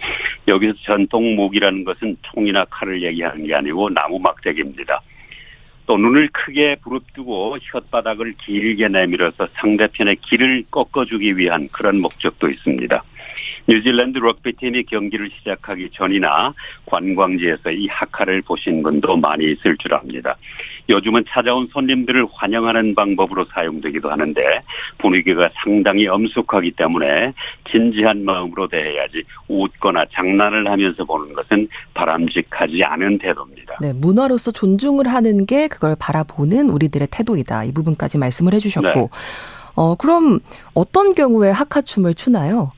[0.47, 5.01] 여기서 전통 무기라는 것은 총이나 칼을 얘기하는 게 아니고 나무 막대기입니다.
[5.85, 13.03] 또 눈을 크게 부릅뜨고 혓바닥을 길게 내밀어서 상대편의 길을 꺾어주기 위한 그런 목적도 있습니다.
[13.69, 16.53] 뉴질랜드 럭비팀이 경기를 시작하기 전이나
[16.87, 20.35] 관광지에서 이 하카를 보신 분도 많이 있을 줄 압니다.
[20.89, 24.41] 요즘은 찾아온 손님들을 환영하는 방법으로 사용되기도 하는데
[24.97, 27.31] 분위기가 상당히 엄숙하기 때문에
[27.69, 33.77] 진지한 마음으로 대해야지 웃거나 장난을 하면서 보는 것은 바람직하지 않은 태도입니다.
[33.81, 37.65] 네, 문화로서 존중을 하는 게 그걸 바라보는 우리들의 태도이다.
[37.65, 39.09] 이 부분까지 말씀을 해주셨고, 네.
[39.75, 40.39] 어, 그럼
[40.73, 42.71] 어떤 경우에 하카춤을 추나요?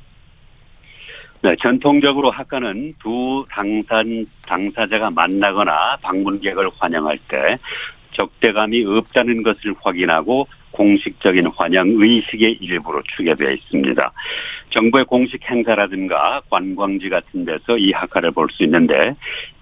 [1.44, 7.58] 네, 전통적으로 학과는 두 당산, 당사자가 만나거나 방문객을 환영할 때
[8.14, 14.12] 적대감이 없다는 것을 확인하고 공식적인 환영 의식의 일부로 추계되어 있습니다.
[14.70, 19.16] 정부의 공식 행사라든가 관광지 같은 데서 이 학과를 볼 수 있는데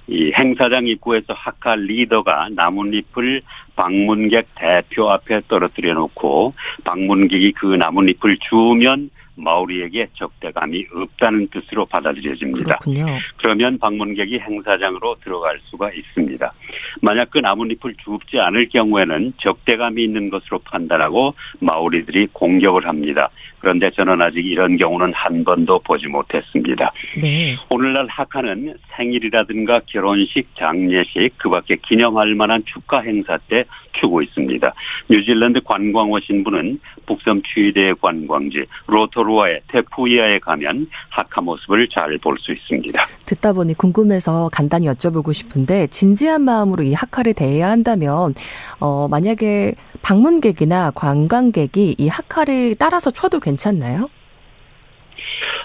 [0.08, 3.42] 이 행사장 입구에서 학과 리더가 나뭇잎을
[3.76, 12.78] 방문객 대표 앞에 떨어뜨려 놓고 방문객이 그 나뭇잎을 주면 마오리에게 적대감이 없다는 뜻으로 받아들여집니다.
[12.80, 13.06] 그렇군요.
[13.38, 16.54] 그러면 방문객이 행사장으로 들어갈 수가 있습니다.
[17.02, 23.30] 만약 그 나뭇잎을 줍지 않을 경우에는 적대감이 있는 것으로 판단하고 마오리들이 공격을 합니다.
[23.60, 26.92] 그런데 저는 아직 이런 경우는 한 번도 보지 못했습니다.
[27.22, 27.56] 네.
[27.70, 33.66] 오늘날 하카는 생일이라든가 결혼식, 장례식, 그 밖에 기념할 만한 축가 행사 때
[34.00, 34.74] 추고 있습니다.
[35.10, 43.06] 뉴질랜드 관광호 신부는 북섬 취대 관광지 로토루아의 테푸이아에 가면 하카 모습을 잘 볼 수 있습니다.
[43.26, 48.34] 듣다 보니 궁금해서 간단히 여쭤보고 싶은데 진지한 마음으로 이 하카를 대해야 한다면
[48.80, 54.10] 어 만약에 방문객이나 관광객이 이 하카를 따라서 춰도 괜찮나요?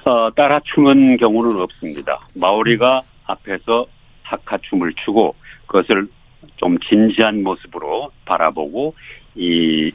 [0.07, 2.27] 어, 따라 추는 경우는 없습니다.
[2.35, 3.87] 마오리가 앞에서
[4.23, 5.35] 하카 춤을 추고
[5.67, 6.09] 그것을
[6.57, 8.95] 좀 진지한 모습으로 바라보고
[9.35, 9.93] 이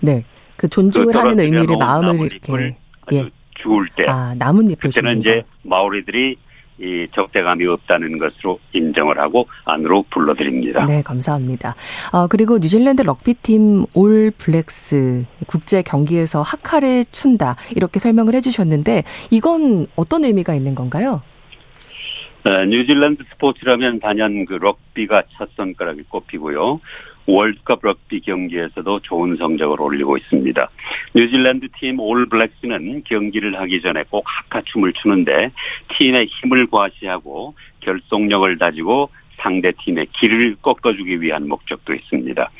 [0.00, 0.24] 네.
[0.56, 2.76] 그 존중을 그 하는 놓은 마음을 이렇게
[3.12, 3.30] 예.
[3.54, 5.68] 주울 때 아, 나뭇잎을 그때는 주는 이제 거.
[5.68, 6.36] 마오리들이
[6.78, 10.84] 이 적대감이 없다는 것으로 인정을 하고 안으로 불러드립니다.
[10.84, 11.74] 네, 감사합니다.
[12.12, 17.56] 어, 그리고 뉴질랜드 럭비팀 올 블랙스 국제 경기에서 하카를 춘다.
[17.74, 21.22] 이렇게 설명을 해 주셨는데 이건 어떤 의미가 있는 건가요?
[22.44, 26.80] 어, 뉴질랜드 스포츠라면 단연 그 럭비가 첫 손가락에 꼽히고요.
[27.26, 30.70] 월드컵 럭비 경기에서도 좋은 성적을 올리고 있습니다.
[31.14, 35.50] 뉴질랜드 팀 올 블랙스는 경기를 하기 전에 꼭 하카춤을 추는데
[35.96, 42.50] 팀의 힘을 과시하고 결속력을 다지고 상대 팀의 길을 꺾어주기 위한 목적도 있습니다.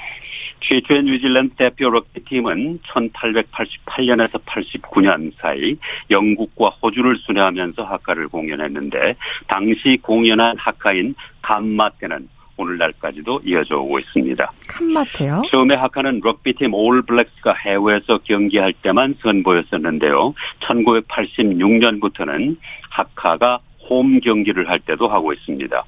[0.61, 5.77] 최초의 뉴질랜드 대표 럭비팀은 1888년에서 89년 사이
[6.11, 9.17] 영국과 호주를 순회하면서 하카를 공연했는데
[9.49, 14.53] 당시 공연한 하카인 감마 때는 오늘날까지도 이어져 오고 있습니다.
[14.69, 15.43] 칸마테요?
[15.51, 20.35] 처음에 하카는 럭비팀 올 블랙스가 해외에서 경기할 때만 선보였었는데요.
[20.61, 22.57] 1986년부터는
[22.91, 25.85] 하카가 홈 경기를 할 때도 하고 있습니다.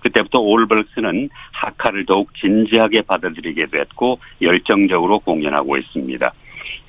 [0.00, 6.32] 그때부터 올 블랙스는 하카를 더욱 진지하게 받아들이게 됐고 열정적으로 공연하고 있습니다.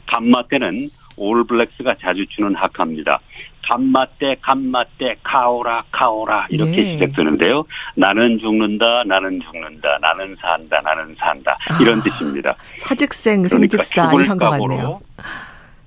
[0.06, 3.20] 감마 때는 올 블랙스가 자주 추는 하카입니다.
[3.66, 6.94] 감마 때, 감마 때, 카오라, 카오라 이렇게 네.
[6.94, 7.64] 시작되는데요.
[7.96, 12.56] 나는 죽는다, 나는 죽는다, 나는 산다, 나는 산다 이런 아, 뜻입니다.
[12.80, 15.00] 사직생, 그러니까 생직사 이런 거 같네요.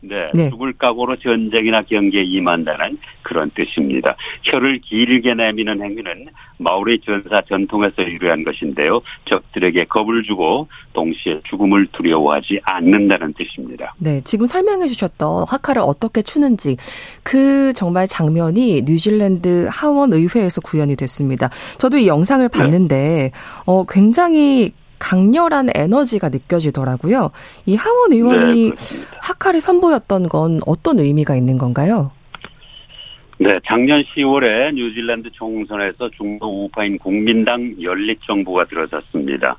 [0.08, 0.50] 네, 네.
[0.50, 4.16] 죽을 각오로 전쟁이나 경기에 임한다는 그런 뜻입니다.
[4.42, 6.26] 혀를 길게 내미는 행위는
[6.58, 9.00] 마오리 전사 전통에서 유래한 것인데요.
[9.26, 13.94] 적들에게 겁을 주고 동시에 죽음을 두려워하지 않는다는 뜻입니다.
[13.98, 16.76] 네, 지금 설명해 주셨던 하카를 어떻게 추는지
[17.22, 21.50] 그 정말 장면이 뉴질랜드 하원 의회에서 구현이 됐습니다.
[21.78, 23.32] 저도 이 영상을 봤는데
[23.66, 27.30] 어 굉장히 강렬한 에너지가 느껴지더라고요.
[27.66, 28.76] 이 하원 의원이 네.
[29.20, 32.12] 하카를 선보였던 건 어떤 의미가 있는 건가요?
[33.38, 39.58] 네, 작년 10월에 뉴질랜드 총선에서 중도 우파인 국민당 연립정부가 들어섰습니다.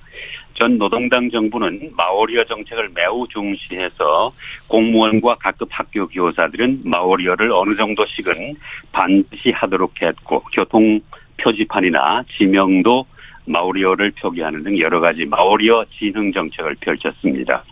[0.55, 4.33] 전 노동당 정부는 마오리어 정책을 매우 중시해서
[4.67, 8.55] 공무원과 각급 학교 교사들은 마오리어를 어느 정도씩은
[8.91, 10.99] 반드시 하도록 했고 교통
[11.37, 13.05] 표지판이나 지명도
[13.47, 17.63] 마오리어를 표기하는 등 여러 가지 마오리어 진흥 정책을 펼쳤습니다.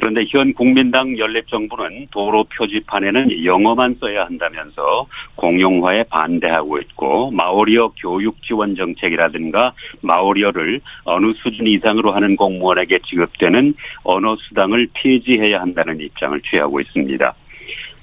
[0.00, 8.76] 그런데 현 국민당 연립정부는 도로 표지판에는 영어만 써야 한다면서 공용화에 반대하고 있고 마오리어 교육 지원
[8.76, 17.34] 정책이라든가 마오리어를 어느 수준 이상으로 하는 공무원에게 지급되는 언어 수당을 폐지해야 한다는 입장을 취하고 있습니다.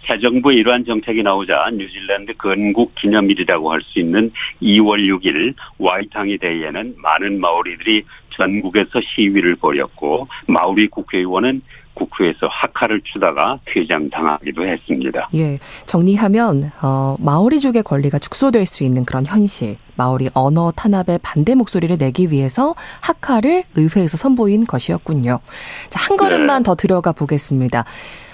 [0.08, 6.96] 새 정부의 이러한 정책이 나오자 뉴질랜드 건국 기념일이라고 할 수 있는 2월 6일 와이탕이 데이에는
[6.98, 8.04] 많은 마오리들이
[8.36, 11.62] 전국에서 시위를 벌였고 마오리 국회의원은
[11.94, 15.30] 국회에서 하카를 추다가 퇴장당하기도 했습니다.
[15.34, 21.98] 예, 정리하면 어, 마오리족의 권리가 축소될 수 있는 그런 현실, 마오리 언어 탄압의 반대 목소리를
[21.98, 25.40] 내기 위해서 하카를 의회에서 선보인 것이었군요.
[25.90, 26.66] 자, 한 걸음만 네.
[26.66, 27.86] 더 들어가 보겠습니다.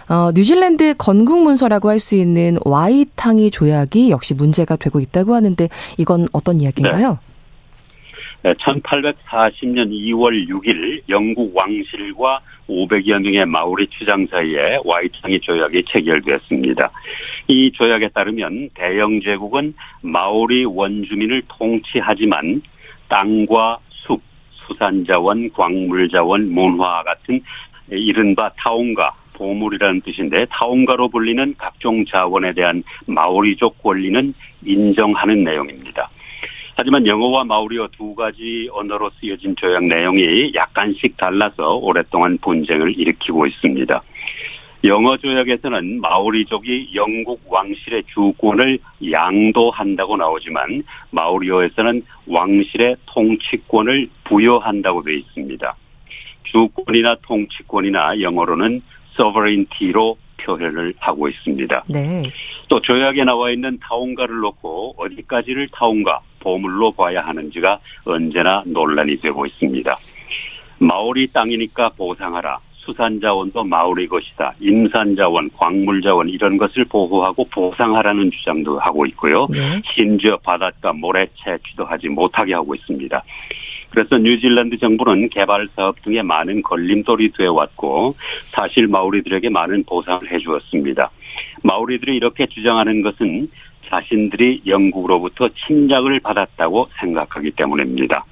[0.10, 6.28] 어, 뉴질랜드 건국 문서라고 할 수 있는 와이탕이 조약이 역시 문제가 되고 있다고 하는데 이건
[6.34, 7.18] 어떤 이야기인가요?
[8.44, 16.92] 1840년 2월 6일 영국 왕실과 500여 명의 마오리 추장 사이에 와이탕이 조약이 체결되었습니다.
[17.48, 22.62] 이 조약에 따르면 대영 제국은 마오리 원주민을 통치하지만
[23.08, 27.42] 땅과 숲, 수산자원, 광물자원, 문화 같은
[27.90, 34.34] 이른바 타옹가 보물이라는 뜻인데 타옹가로 불리는 각종 자원에 대한 마오리족 권리는
[34.66, 36.10] 인정하는 내용입니다.
[36.76, 44.02] 하지만 영어와 마오리어 두 가지 언어로 쓰여진 조약 내용이 약간씩 달라서 오랫동안 분쟁을 일으키고 있습니다.
[44.86, 48.80] 영어 조약에서는 마오리족이 영국 왕실의 주권을
[49.12, 55.76] 양도한다고 나오지만 마오리어에서는 왕실의 통치권을 부여한다고 되어 있습니다.
[56.44, 58.82] 주권이나 통치권이나 영어로는
[59.18, 61.84] sovereignty로 표현을 하고 있습니다.
[61.88, 62.24] 네.
[62.68, 69.96] 또 조약에 나와 있는 타운가를 놓고 어디까지를 타운가 보물로 봐야 하는지가 언제나 논란이 되고 있습니다.
[70.80, 72.60] 마오리 땅이니까 보상하라.
[72.86, 74.56] 수산자원도 마오리 것이다.
[74.60, 79.46] 임산자원, 광물자원 이런 것을 보호하고 보상하라는 주장도 하고 있고요.
[79.50, 79.82] 네.
[79.96, 83.24] 심지어 바닷가 모래 채 취도 하지 못하게 하고 있습니다.
[83.94, 88.16] 그래서 뉴질랜드 정부는 개발 사업 등에 많은 걸림돌이 되어 왔고
[88.48, 91.12] 사실 마오리들에게 많은 보상을 해주었습니다.
[91.62, 93.50] 마오리들이 이렇게 주장하는 것은
[93.90, 98.26] 자신들이 영국으로부터 침략을 받았다고 생각하기 때문입니다.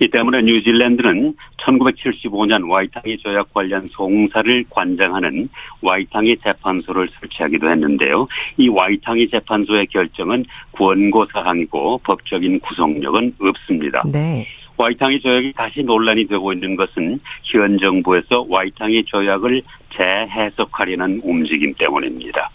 [0.00, 5.48] 이 때문에 뉴질랜드는 1975년 와이탕이 조약 관련 송사를 관장하는
[5.82, 8.28] 와이탕이 재판소를 설치하기도 했는데요.
[8.56, 14.02] 이 와이탕이 재판소의 결정은 권고 사항이고 법적인 구속력은 없습니다.
[14.12, 14.46] 네.
[14.78, 19.62] 와이탕이 조약이 다시 논란이 되고 있는 것은 현 정부에서 와이탕이 조약을
[19.96, 22.50] 재해석하려는 움직임 때문입니다.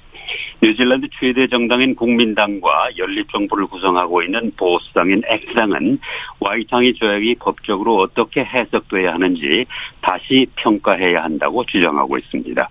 [0.62, 6.00] 뉴질랜드 최대 정당인 국민당과 연립정부를 구성하고 있는 보수당인 엑스당은
[6.40, 9.66] 와이탕이 조약이 법적으로 어떻게 해석돼야 하는지
[10.02, 12.70] 다시 평가해야 한다고 주장하고 있습니다.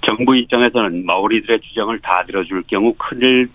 [0.00, 3.50] 정부 입장에서는 마오리들의 주장을 다 들어줄 경우 큰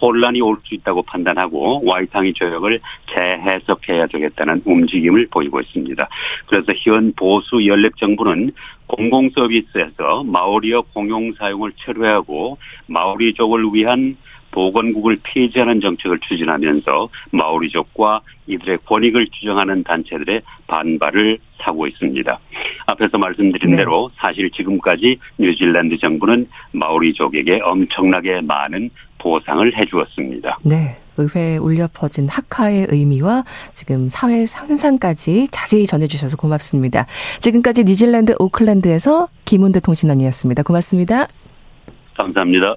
[0.00, 2.80] 혼란이 올 수 있다고 판단하고 와이탕이 조약을
[3.12, 6.08] 재해석해야 되겠다는 움직임을 보이고 있습니다.
[6.46, 8.52] 그래서 현 보수 연립 정부는
[8.86, 14.16] 공공 서비스에서 마오리어 공용 사용을 철회하고 마오리족을 위한
[14.56, 22.38] 보건국을 폐지하는 정책을 추진하면서 마오리족과 이들의 권익을 주장하는 단체들의 반발을 사고 있습니다.
[22.86, 23.76] 앞에서 말씀드린 네.
[23.76, 28.88] 대로 사실 지금까지 뉴질랜드 정부는 마오리족에게 엄청나게 많은
[29.18, 30.58] 보상을 해주었습니다.
[30.64, 30.96] 네.
[31.18, 37.06] 의회에 울려 퍼진 학화의 의미와 지금 사회 현상까지 자세히 전해주셔서 고맙습니다.
[37.40, 40.62] 지금까지 뉴질랜드 오클랜드에서 김은대 통신원이었습니다.
[40.62, 41.26] 고맙습니다.
[42.14, 42.76] 감사합니다.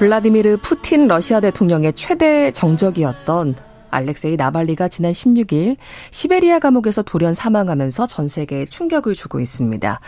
[0.00, 3.54] 블라디미르 푸틴 러시아 대통령의 최대 정적이었던
[3.90, 5.76] 알렉세이 나발리가 지난 16일
[6.10, 10.00] 시베리아 감옥에서 돌연 사망하면서 전 세계에 충격을 주고 있습니다.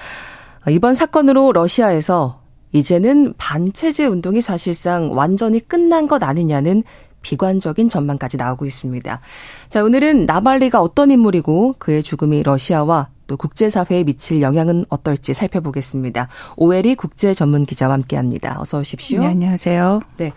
[0.71, 2.41] 이번 사건으로 러시아에서
[2.73, 6.85] 이제는 반체제 운동이 사실상 완전히 끝난 것 아니냐는
[7.21, 9.21] 비관적인 전망까지 나오고 있습니다.
[9.69, 16.29] 자, 오늘은 나발리가 어떤 인물이고 그의 죽음이 러시아와 또 국제사회에 미칠 영향은 어떨지 살펴보겠습니다.
[16.57, 18.57] 오엘이 국제 전문 기자와 함께 합니다.
[18.59, 19.21] 어서 오십시오.
[19.21, 20.01] 네, 안녕하세요.
[20.17, 20.33] 네.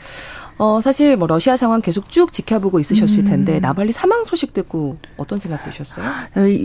[0.58, 5.38] 어, 사실 뭐 러시아 상황 계속 쭉 지켜보고 있으셨을 텐데 나발리 사망 소식 듣고 어떤
[5.40, 6.06] 생각 드셨어요?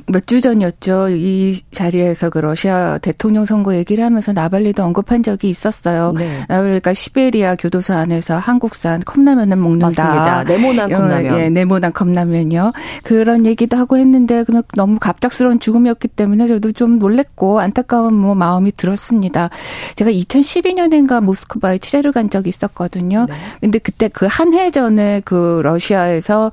[0.07, 1.09] 몇 주 전이었죠.
[1.11, 6.13] 이 자리에서 그 러시아 대통령 선거 얘기를 하면서 나발리도 언급한 적이 있었어요.
[6.17, 6.29] 네.
[6.49, 9.87] 나발리가 시베리아 교도소 안에서 한국산 컵라면을 먹는다.
[9.89, 10.45] 맞습니다.
[10.45, 11.35] 네모난 컵라면.
[11.35, 12.73] 어, 예, 네모난 컵라면이요.
[13.03, 18.71] 그런 얘기도 하고 했는데 그냥 너무 갑작스러운 죽음이었기 때문에 저도 좀 놀랬고 안타까운 뭐 마음이
[18.73, 19.51] 들었습니다.
[19.97, 23.27] 제가 2012년인가 모스크바에 취재를 간 적이 있었거든요.
[23.29, 23.35] 네.
[23.61, 26.51] 근데 그때 그 한 해 전에 그 러시아에서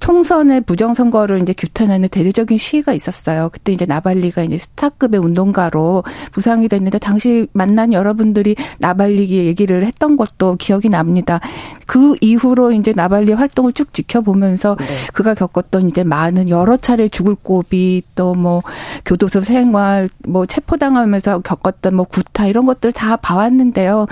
[0.00, 3.48] 총선의 부정선거를 이제 규탄하는 대대적인 시위가 있었어요.
[3.52, 10.56] 그때 이제 나발리가 이제 스타급의 운동가로 부상이 됐는데 당시 만난 여러분들이 나발리 얘기를 했던 것도
[10.56, 11.40] 기억이 납니다.
[11.86, 14.84] 그 이후로 이제 나발리 활동을 쭉 지켜보면서 네.
[15.12, 18.62] 그가 겪었던 이제 많은 여러 차례 죽을 고비 또 뭐
[19.04, 24.06] 교도소 생활 뭐 체포당하면서 겪었던 뭐 구타 이런 것들 다 봐왔는데요.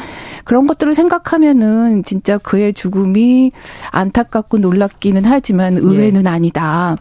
[0.45, 3.53] 그런 것들을 생각하면은 진짜 그의 죽음이
[3.91, 6.97] 안타깝고 놀랍기는 하지만 의외는 아니다.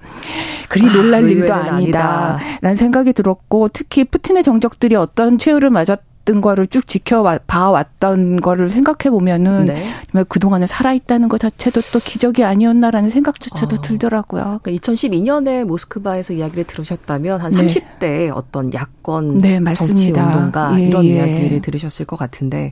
[0.70, 2.38] 그리 아, 놀랄 일도 의외는 아니다.
[2.62, 9.66] 라는 생각이 들었고 특히 푸틴의 정적들이 어떤 최후를 맞았던 거를 쭉 지켜봐왔던 거를 생각해 보면은
[9.66, 9.84] 네.
[10.12, 13.82] 정말 그동안에 살아있다는 것 자체도 또 기적이 아니었나라는 생각조차도 어.
[13.82, 14.60] 들더라고요.
[14.62, 17.68] 그러니까 2012년에 모스크바에서 이야기를 들으셨다면 한 네.
[17.68, 20.26] 30대 어떤 야권 네, 정치 맞습니다.
[20.26, 21.10] 운동가 예, 이런 예.
[21.16, 22.72] 이야기를 들으셨을 것 같은데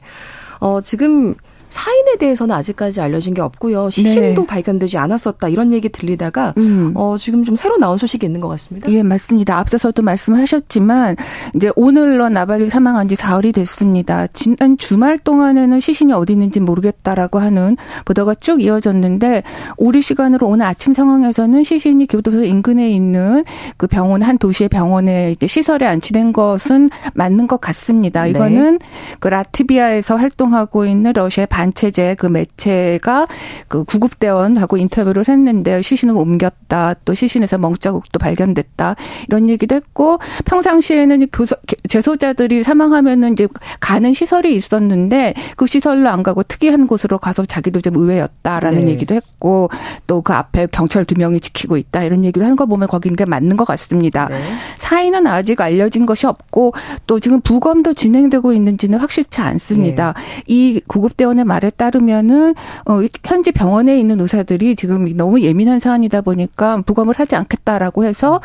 [0.60, 1.36] 어 지금
[1.70, 3.90] 사인에 대해서는 아직까지 알려진 게 없고요.
[3.90, 4.48] 시신도 네.
[4.48, 6.92] 발견되지 않았었다 이런 얘기 들리다가 음.
[6.96, 8.92] 어, 지금 좀 새로 나온 소식이 있는 것 같습니다.
[8.92, 9.58] 예, 맞습니다.
[9.60, 11.16] 앞서서도 말씀하셨지만
[11.56, 14.28] 이제 오늘로 나발리 사망한 지 사흘이 됐습니다.
[14.28, 19.44] 지난 주말 동안에는 시신이 어디 있는지 모르겠다라고 하는 보도가 쭉 이어졌는데
[19.78, 23.44] 우리 시간으로 오늘 아침 상황에서는 시신이 교도소 인근에 있는
[23.78, 28.24] 그 병원 한 도시의 병원에 이제 시설에 안치된 것은 맞는 것 같습니다.
[28.24, 28.32] 네.
[28.32, 28.86] 이거는 네.
[29.20, 33.28] 그 라트비아에서 활동하고 있는 러시아 반체제 그 매체가
[33.68, 36.96] 그 구급대원하고 인터뷰를 했는데 시신을 옮겼다.
[37.04, 38.96] 또 시신에서 멍자국도 발견됐다.
[39.28, 41.58] 이런 얘기도 했고 평상시에는 교서,
[41.90, 43.48] 재소자들이 사망하면은 이제
[43.82, 48.92] 가는 시설이 있었는데 그 시설로 안 가고 특이한 곳으로 가서 자기도 좀 의외였다라는 네.
[48.92, 49.70] 얘기도 했고
[50.08, 53.26] 또 그 앞에 경찰 두 명이 지키고 있다 이런 얘기를 하는 걸 보면 거긴 게
[53.26, 54.28] 맞는 것 같습니다.
[54.28, 54.38] 네.
[54.78, 56.74] 사인은 아직 알려진 것이 없고
[57.08, 60.14] 또 지금 부검도 진행되고 있는지는 확실치 않습니다.
[60.14, 60.44] 네.
[60.48, 62.54] 이 구급대원의 말에 따르면은
[62.86, 68.40] 어 현지 병원에 있는 의사들이 지금 너무 예민한 사안이다 보니까 부검을 하지 않겠다라고 해서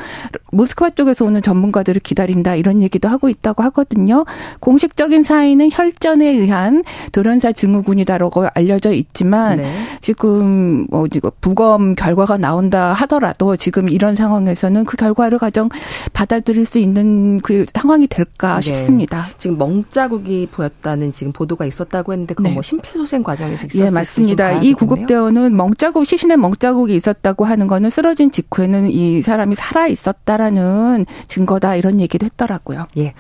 [0.51, 4.25] 모스크바 쪽에서 오는 전문가들을 기다린다 이런 얘기도 하고 있다고 하거든요.
[4.61, 6.83] 공식적인 사인은 혈전에 의한
[7.13, 9.67] 돌연사 증후군이다라고 알려져 있지만 네.
[10.01, 11.07] 지금 뭐
[11.41, 15.69] 부검 결과가 나온다 하더라도 지금 이런 상황에서는 그 결과를 가정
[16.13, 18.63] 받아들일 수 있는 그 상황이 될까 네.
[18.63, 19.27] 싶습니다.
[19.39, 22.55] 지금 멍자국이 보였다는 지금 보도가 있었다고 했는데 그건 네.
[22.55, 24.53] 뭐 심폐 소생 과정에서 있었을 예, 맞습니다.
[24.61, 31.77] 이 구급대원은 멍자국 시신에 멍자국이 있었다고 하는 거는 쓰러진 직후에는 이 사람이 살아 있었다라는 증거다
[31.77, 32.87] 이런 얘기도 했더라고요.
[32.99, 33.15] 예.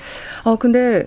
[0.44, 1.06] 어 근데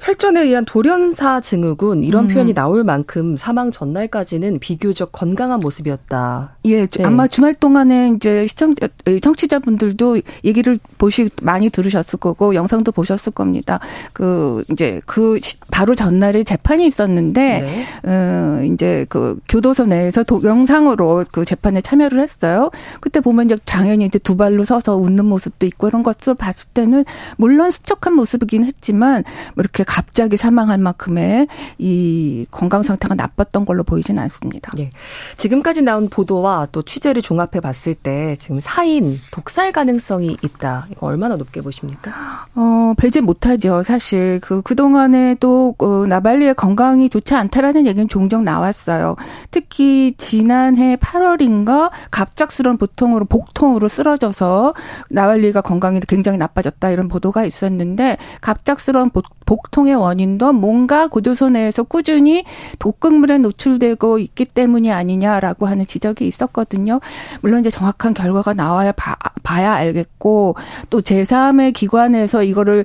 [0.00, 2.28] 혈전에 의한 돌연사 증후군 이런 음.
[2.28, 6.56] 표현이 나올 만큼 사망 전날까지는 비교적 건강한 모습이었다.
[6.66, 7.04] 예, 네.
[7.04, 8.74] 아마 주말 동안에 이제 시청
[9.22, 13.80] 청취자분들도 얘기를 보시 많이 들으셨을 거고 영상도 보셨을 겁니다.
[14.12, 15.38] 그 이제 그
[15.70, 18.10] 바로 전날에 재판이 있었는데 네.
[18.10, 22.70] 어 이제 그 교도소 내에서 동영상으로 그 재판에 참여를 했어요.
[23.00, 27.04] 그때 보면 이제 당연히 이제 두 발로 서서 웃는 모습도 있고 이런 것을 봤을 때는
[27.38, 29.24] 물론 수척한 모습이긴 했지만
[29.54, 31.46] 뭐 이렇게 갑자기 사망할 만큼의
[31.78, 34.72] 이 건강 상태가 나빴던 걸로 보이지는 않습니다.
[34.78, 34.90] 예.
[35.36, 40.86] 지금까지 나온 보도와 또 취재를 종합해 봤을 때 지금 사인 독살 가능성이 있다.
[40.90, 42.12] 이거 얼마나 높게 보십니까?
[42.54, 43.82] 어, 배제 못하죠.
[43.82, 49.16] 사실 그 그동안에 또그 나발리의 건강이 좋지 않다라는 얘기는 종종 나왔어요.
[49.50, 54.74] 특히 지난해 8월인가 갑작스러운 보통으로 복통으로 쓰러져서
[55.10, 59.10] 나발리가 건강이 굉장히 나빠졌다 이런 보도가 있었는데 갑작스러운
[59.46, 62.44] 복통 사망의 원인도 뭔가 교도소 내에서 꾸준히
[62.78, 67.00] 독극물에 노출되고 있기 때문이 아니냐라고 하는 지적이 있었거든요.
[67.40, 70.56] 물론 이제 정확한 결과가 나와야 봐, 봐야 알겠고
[70.90, 72.84] 또 제3의 기관에서 이거를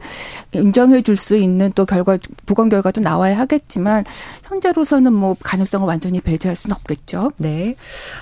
[0.53, 4.05] 인정해 줄 수 있는 또 결과 부검 결과도 나와야 하겠지만
[4.43, 7.32] 현재로서는 뭐 가능성을 완전히 배제할 수는 없겠죠.
[7.38, 7.76] 네.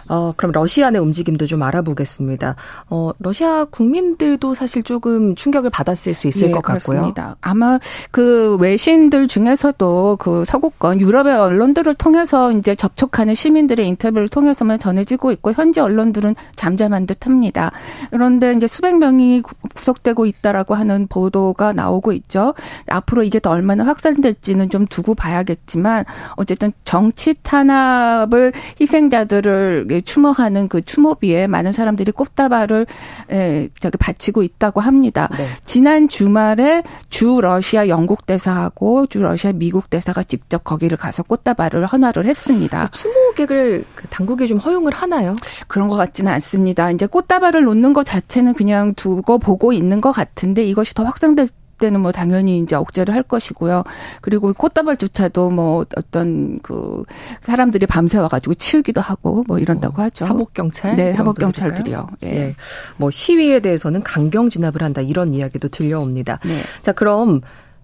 [0.10, 2.56] 어, 그럼 러시아 내 움직임도 좀 알아보겠습니다.
[2.90, 6.98] 어, 러시아 국민들도 사실 조금 충격을 받았을 수 있을 네, 것 같고요.
[6.98, 7.38] 그렇습니다.
[7.42, 7.80] 아마
[8.12, 8.29] 그
[8.60, 15.80] 외신들 중에서도 그 서구권 유럽의 언론들을 통해서 이제 접촉하는 시민들의 인터뷰를 통해서만 전해지고 있고 현지
[15.80, 17.72] 언론들은 잠잠한 듯합니다.
[18.12, 19.42] 그런데 이제 수백 명이
[19.76, 22.54] 구속되고 있다라고 하는 보도가 나오고 있죠.
[22.88, 26.06] 앞으로 이게 더 얼마나 확산될지는 좀 두고 봐야겠지만
[26.36, 32.86] 어쨌든 정치 탄압을 희생자들을 추모하는 그 추모비에 많은 사람들이 꽃다발을
[33.32, 35.30] 에, 저기 바치고 있다고 합니다.
[35.38, 35.46] 네.
[35.66, 42.26] 지난 주말에 주 러시아 영국 대사하고 주 러시아 미국 대사가 직접 거기를 가서 꽃다발을 헌화를
[42.26, 42.88] 했습니다.
[42.88, 45.36] 추모객을 그 당국이 좀 허용을 하나요?
[45.68, 46.92] 그런 것 같지는 않습니다.
[46.92, 51.48] 이제 꽃다발을 놓는 것 자체는 그냥 두고 보고 있는 것 같은데 이것이 더 확산될
[51.80, 53.84] 때는 뭐 당연히 이제 억제를 할 것이고요.
[54.22, 57.04] 그리고 꽃다발조차도 뭐 어떤 그
[57.42, 60.28] 사람들이 밤새 와가지고 치우기도 하고 뭐 이런다고 어, 하죠.
[60.28, 60.96] 사복 경찰?
[60.96, 62.08] 네, 사복 경찰들이요.
[62.24, 62.28] 예.
[62.28, 62.56] 예.
[62.98, 66.40] 뭐 시위에 대해서는 강경 진압을 한다 이런 이야기도 들려옵니다.
[66.44, 66.60] 네.
[66.84, 67.42] 자, 그럼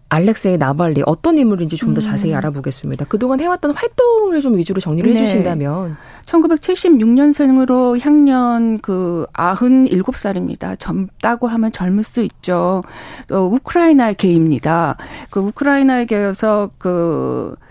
[0.10, 2.02] 알렉세이 나발리 어떤 인물인지 좀더 음.
[2.02, 3.06] 자세히 알아보겠습니다.
[3.06, 5.20] 그동안 해왔던 활동을 좀 위주로 정리를 네.
[5.20, 10.80] 해주신다면 1976년생으로 향년 그 97살입니다.
[10.80, 12.84] 젊다고 하면 젊을 수 있죠.
[13.32, 14.98] 어, 우크라이나계입니다.
[15.30, 17.66] 그 우크라이나계여서 그 어,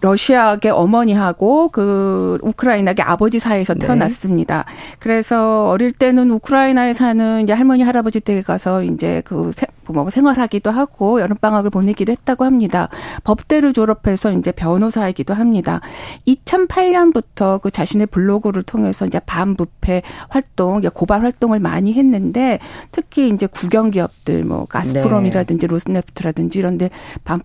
[0.00, 3.86] 러시아계 어머니하고 그 우크라이나계 아버지 사이에서 네.
[3.86, 4.64] 태어났습니다.
[4.66, 4.96] 네.
[4.98, 9.52] 그래서 어릴 때는 우크라이나에 사는 이제 할머니 할아버지 댁에 가서 이제 그
[9.92, 12.88] 뭐 생활하기도 하고 여름 방학을 보내기도 했다고 합니다.
[13.24, 15.80] 법대를 졸업해서 이제 변호사이기도 합니다.
[16.26, 22.58] 2008년부터 그 자신의 블로그를 통해서 이제 반부패 활동, 고발 활동을 많이 했는데
[22.92, 25.70] 특히 이제 국영 기업들 뭐 가스프롬이라든지 네.
[25.70, 26.90] 로스네프트라든지 이런데
[27.24, 27.44] 반그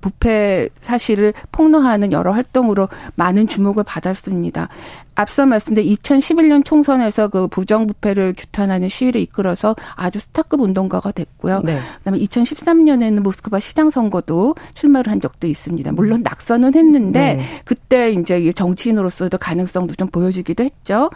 [0.00, 4.68] 부패 사실을 폭로하는 여러 활동으로 많은 주목을 받았습니다.
[5.14, 11.62] 앞서 말씀드린 2011년 총선에서 그 부정부패를 규탄하는 시위를 이끌어서 아주 스타급 운동가가 됐고요.
[11.64, 11.78] 네.
[11.98, 15.92] 그다음에 2013년에는 모스크바 시장 선거도 출마를 한 적도 있습니다.
[15.92, 17.40] 물론 낙선은 했는데 네.
[17.64, 21.10] 그때 이제 정치인으로서도 가능성도 좀 보여주기도 했죠.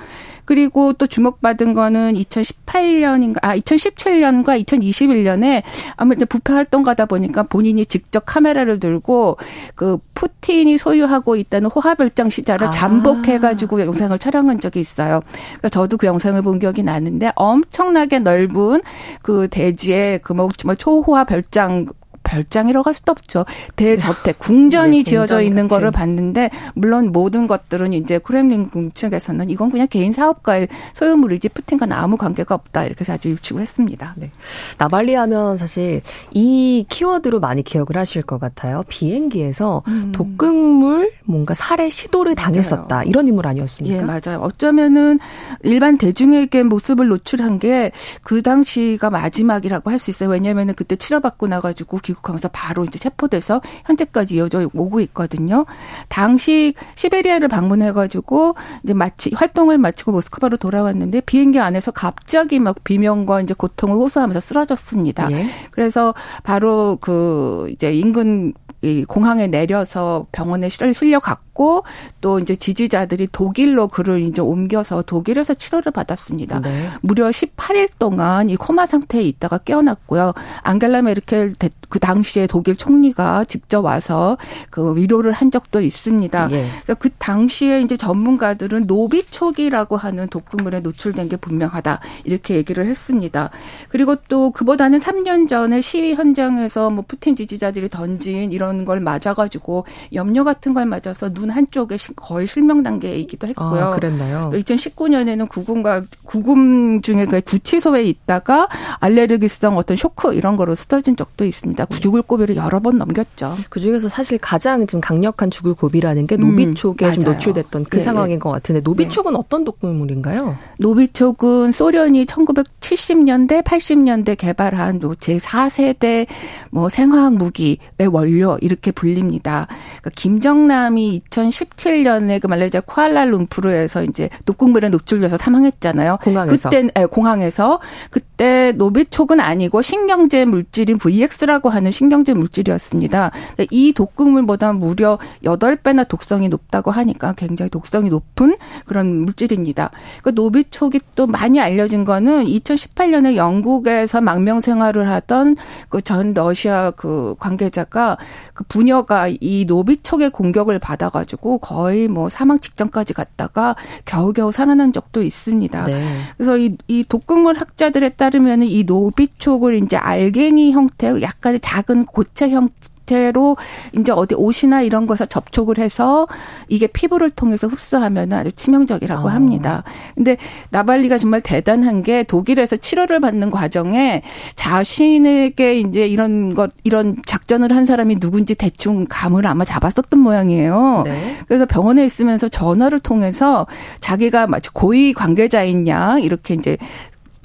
[0.44, 5.62] 그리고 또 주목받은 거는 2018년인가 아 2017년과 2021년에
[5.96, 9.36] 아무래도 부패 활동가다 보니까 본인이 직접 카메라를 들고
[9.74, 12.70] 그 푸틴이 소유하고 있다는 호화별장 시자를 아.
[12.70, 15.20] 잠복해 가지고 영상을 촬영한 적이 있어요.
[15.48, 18.82] 그러니까 저도 그 영상을 본 기억이 나는데 엄청나게 넓은
[19.22, 21.86] 그 대지에 그뭐 초호화 별장
[22.28, 23.44] 별장이라고 할 수도 없죠.
[23.76, 25.68] 대저택 궁전이 네, 지어져 있는 같은.
[25.68, 32.16] 거를 봤는데 물론 모든 것들은 이제 크렘린 궁측에서는 이건 그냥 개인 사업가의 소유물이지 푸틴과 아무
[32.16, 34.14] 관계가 없다 이렇게 아주 일축을 했습니다.
[34.16, 34.30] 네.
[34.78, 36.00] 나발리 하면 사실
[36.32, 38.82] 이 키워드로 많이 기억을 하실 것 같아요.
[38.88, 40.12] 비행기에서 음.
[40.12, 43.08] 독극물 뭔가 살해 시도를 당했었다 맞아요.
[43.08, 43.96] 이런 인물 아니었습니까?
[43.96, 44.40] 예, 맞아요.
[44.40, 45.18] 어쩌면은
[45.62, 47.90] 일반 대중에게 모습을 노출한 게
[48.22, 50.28] 그 당시가 마지막이라고 할 수 있어요.
[50.30, 55.66] 왜냐하면은 그때 치료받고 나가지고 귀 국하면서 바로 이제 체포돼서 현재까지 이어져 오고 있거든요.
[56.08, 58.54] 당시 시베리아를 방문해가지고
[58.84, 65.30] 이제 마치 활동을 마치고 모스크바로 돌아왔는데 비행기 안에서 갑자기 막 비명과 이제 고통을 호소하면서 쓰러졌습니다.
[65.32, 65.44] 예.
[65.70, 71.82] 그래서 바로 그 이제 인근 이 공항에 내려서 병원에 실려갔고
[72.20, 76.60] 또 이제 지지자들이 독일로 그를 이제 옮겨서 독일에서 치료를 받았습니다.
[76.60, 76.86] 네.
[77.00, 80.32] 무려 18일 동안 이 코마 상태에 있다가 깨어났고요.
[80.62, 81.54] 앙겔라 메르켈
[81.88, 84.36] 그 당시에 독일 총리가 직접 와서
[84.70, 86.48] 그 위로를 한 적도 있습니다.
[86.52, 86.64] 예.
[86.84, 93.50] 그래서 그 당시에 이제 전문가들은 노비촉이라고 하는 독극물에 노출된 게 분명하다 이렇게 얘기를 했습니다.
[93.88, 99.84] 그리고 또 그보다는 3년 전에 시위 현장에서 뭐 푸틴 지지자들이 던진 이런 이런 걸 맞아가지고
[100.12, 103.86] 염료 같은 걸 맞아서 눈 한쪽에 거의 실명 단계에 있기도 했고요.
[103.86, 104.50] 아, 그랬나요?
[104.54, 108.68] 2019년에는 구금과 구금 중에 그 구치소에 있다가
[109.00, 111.86] 알레르기성 어떤 쇼크 이런 거로 쓰러진 적도 있습니다.
[111.86, 113.54] 죽을 고비를 여러 번 넘겼죠.
[113.70, 118.02] 그 중에서 사실 가장 좀 강력한 죽을 고비라는 게 노비촉에 음, 좀 노출됐던 그 네,
[118.02, 119.38] 상황인 것 같은데 노비촉은 네.
[119.38, 120.56] 어떤 독극물인가요?
[120.78, 126.26] 노비촉은 소련이 1970년대, 80년대 개발한 제 4세대
[126.70, 127.78] 뭐 생화학 무기의
[128.10, 129.66] 원료 이렇게 불립니다.
[130.00, 136.18] 그러니까 김정남이 2017년에 그 말레이시아 쿠알라룸푸르에서 이제 독극물에 노출돼서 사망했잖아요.
[136.22, 136.70] 공항에서.
[136.70, 137.80] 그때 에, 공항에서
[138.10, 143.30] 그때 노비촉은 아니고 신경제 물질인 VX라고 하는 신경제 물질이었습니다.
[143.70, 148.56] 이 독극물보다 무려 8배나 독성이 높다고 하니까 굉장히 독성이 높은
[148.86, 149.90] 그런 물질입니다.
[150.22, 155.56] 그 노비촉이 또 많이 알려진 거는 2018년에 영국에서 망명 생활을 하던
[155.88, 158.16] 그 전 러시아 그 관계자가
[158.58, 165.84] 그 부녀가 이 노비촉의 공격을 받아가지고 거의 뭐 사망 직전까지 갔다가 겨우겨우 살아난 적도 있습니다.
[165.84, 166.04] 네.
[166.36, 172.74] 그래서 이, 이 독극물 학자들에 따르면 이 노비촉을 이제 알갱이 형태, 약간의 작은 고체 형태
[173.08, 173.56] 형태로
[173.98, 176.26] 이제 어디 옷이나 이런 것에 접촉을 해서
[176.68, 179.32] 이게 피부를 통해서 흡수하면 아주 치명적이라고 아.
[179.32, 179.82] 합니다.
[180.14, 180.36] 근데
[180.70, 184.22] 나발리가 정말 대단한 게 독일에서 치료를 받는 과정에
[184.54, 191.02] 자신에게 이제 이런 것 이런 작전을 한 사람이 누군지 대충 감을 아마 잡았었던 모양이에요.
[191.06, 191.12] 네.
[191.46, 193.66] 그래서 병원에 있으면서 전화를 통해서
[194.00, 196.76] 자기가 마치 고위 관계자인 양 이렇게 이제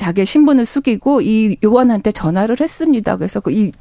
[0.03, 3.15] 자기의 신분을 숙이고 이 요원한테 전화를 했습니다.
[3.15, 3.71] 그래서 그이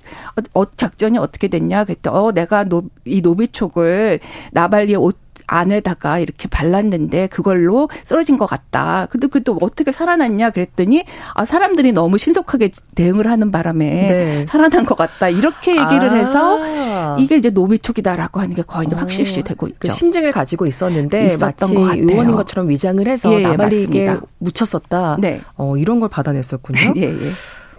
[0.54, 4.20] 어, 작전이 어떻게 됐냐 그랬더니 어 내가 노, 이 노비촉을
[4.52, 5.21] 나발리의 옷
[5.52, 9.06] 안에다가 이렇게 발랐는데 그걸로 쓰러진 것 같다.
[9.10, 14.46] 근데 그또 어떻게 살아났냐 그랬더니 아 사람들이 너무 신속하게 대응을 하는 바람에 네.
[14.46, 15.28] 살아난 것 같다.
[15.28, 16.14] 이렇게 얘기를 아.
[16.14, 16.58] 해서
[17.18, 18.96] 이게 이제 노비촉이다라고 하는 게 거의 어.
[18.96, 19.78] 확실시 되고 그 있죠.
[19.80, 25.18] 그 심증을 가지고 있었는데 마치 것 의원인 것처럼 위장을 해서 예, 나발리에게 맞 묻혔었다.
[25.20, 25.40] 네.
[25.56, 26.94] 어, 이런 걸 받아냈었군요.
[26.96, 27.30] 예, 예.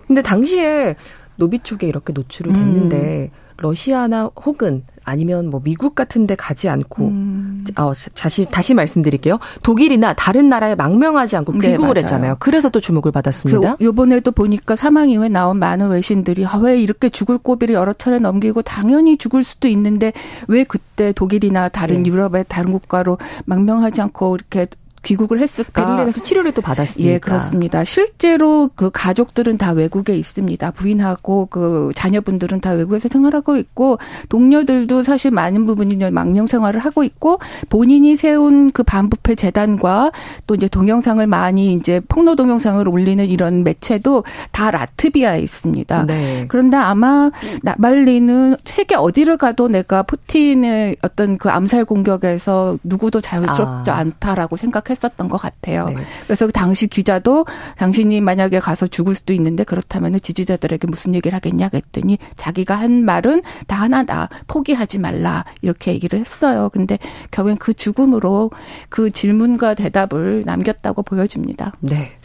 [0.07, 0.95] 근데 당시에
[1.37, 3.42] 노비촉에 이렇게 노출을 됐는데 음.
[3.57, 7.65] 러시아나 혹은 아니면 뭐 미국 같은 데 가지 않고 음.
[7.77, 9.39] 어, 다시 다시 말씀드릴게요.
[9.61, 12.37] 독일이나 다른 나라에 망명하지 않고 네, 귀국을 네, 했잖아요.
[12.39, 13.77] 그래서 또 주목을 받았습니다.
[13.81, 18.61] 요번에도 보니까 사망 이후에 나온 많은 외신들이 아, 왜 이렇게 죽을 고비를 여러 차례 넘기고
[18.61, 20.13] 당연히 죽을 수도 있는데
[20.47, 22.09] 왜 그때 독일이나 다른 네.
[22.09, 24.67] 유럽의 다른 국가로 망명하지 않고 이렇게
[25.03, 25.85] 귀국을 했을까?
[25.85, 27.13] 베를린에서 치료를 또 받았습니다.
[27.13, 27.83] 예, 그렇습니다.
[27.83, 30.71] 실제로 그 가족들은 다 외국에 있습니다.
[30.71, 33.99] 부인하고 그 자녀분들은 다 외국에서 생활하고 있고
[34.29, 37.39] 동료들도 사실 많은 부분이 망명 생활을 하고 있고
[37.69, 40.11] 본인이 세운 그 반부패 재단과
[40.47, 46.05] 또 이제 동영상을 많이 이제 폭로 동영상을 올리는 이런 매체도 다 라트비아에 있습니다.
[46.05, 46.45] 네.
[46.47, 47.29] 그런데 아마
[47.61, 53.95] 나발리는 세계 어디를 가도 내가 푸틴의 어떤 그 암살 공격에서 누구도 자유롭지 아.
[53.97, 55.89] 않다라고 생각 했었던 것 같아요.
[55.89, 55.95] 네.
[56.25, 57.45] 그래서 그 당시 기자도
[57.77, 63.41] 당신이 만약에 가서 죽을 수도 있는데 그렇다면 지지자들에게 무슨 얘기를 하겠냐 했더니 자기가 한 말은
[63.67, 66.69] 다 하나다 포기하지 말라 이렇게 얘기를 했어요.
[66.71, 66.97] 근데
[67.31, 68.51] 결국엔 그 죽음으로
[68.89, 71.73] 그 질문과 대답을 남겼다고 보여집니다.
[71.81, 72.17] 네.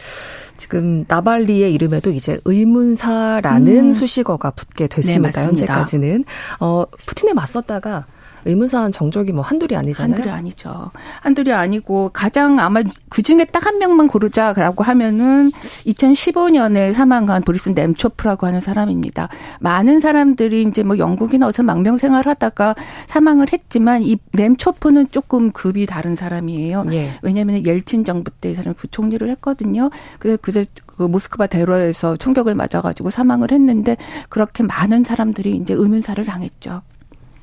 [0.58, 3.92] 지금 나발리의 이름에도 이제 의문사라는 음.
[3.92, 5.40] 수식어가 붙게 됐습니다.
[5.40, 6.24] 네, 현재까지는
[6.60, 8.06] 어 푸틴에 맞섰다가
[8.45, 10.14] 의문사한 정적이 뭐 한둘이 아니잖아요.
[10.14, 10.91] 한둘이 아니죠.
[11.20, 15.53] 한둘이 아니고 가장 아마 그 중에 딱 한 명만 고르자라고 하면은
[15.86, 19.28] 2015년에 사망한 브리슨 nem초프라고 하는 사람입니다.
[19.61, 22.74] 많은 사람들이 이제 뭐 영국이나 어서 망명 생활하다가
[23.07, 26.86] 사망을 했지만 이 nem초프는 조금 급이 다른 사람이에요.
[26.93, 27.09] 예.
[27.22, 29.91] 왜냐하면 옐친 정부 때 이 사람이 부총리를 했거든요.
[30.18, 33.97] 그래서 그제 그 모스크바 대로에서 총격을 맞아가지고 사망을 했는데
[34.30, 36.80] 그렇게 많은 사람들이 이제 의문사를 당했죠.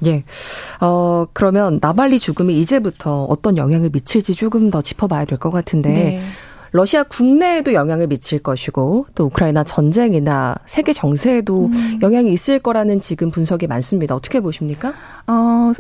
[0.06, 0.24] 예.
[0.82, 5.90] 어, 그러면 나발리 죽음이 이제부터 어떤 영향을 미칠지 조금 더 짚어봐야 될 것 같은데.
[5.90, 6.22] 네.
[6.72, 12.00] 러시아 국내에도 영향을 미칠 것이고 또 우크라이나 전쟁이나 세계 정세에도 음.
[12.02, 14.14] 영향이 있을 거라는 지금 분석이 많습니다.
[14.14, 14.94] 어떻게 보십니까?
[15.28, 15.72] 어,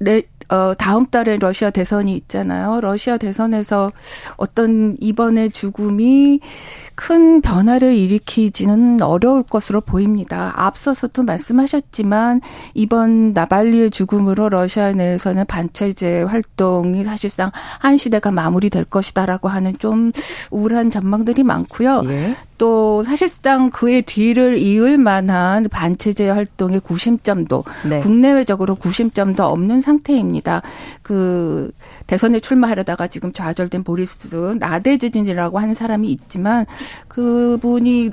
[0.00, 2.80] 네, 어, 다음 달에 러시아 대선이 있잖아요.
[2.80, 3.90] 러시아 대선에서
[4.36, 6.40] 어떤 이번의 죽음이
[6.96, 10.52] 큰 변화를 일으키지는 어려울 것으로 보입니다.
[10.56, 12.40] 앞서서도 말씀하셨지만
[12.74, 20.10] 이번 나발리의 죽음으로 러시아 내에서는 반체제 활동이 사실상 한 시대가 마무리될 것이다라고 하는 좀
[20.50, 22.02] 우울한 전망들이 많고요.
[22.08, 22.34] 예.
[22.60, 28.00] 또 사실상 그의 뒤를 이을 만한 반체제 활동의 구심점도 네.
[28.00, 30.60] 국내외적으로 구심점도 없는 상태입니다.
[31.00, 31.72] 그
[32.06, 36.66] 대선에 출마하려다가 지금 좌절된 보리스 나데즈진이라고 하는 사람이 있지만
[37.08, 38.10] 그분이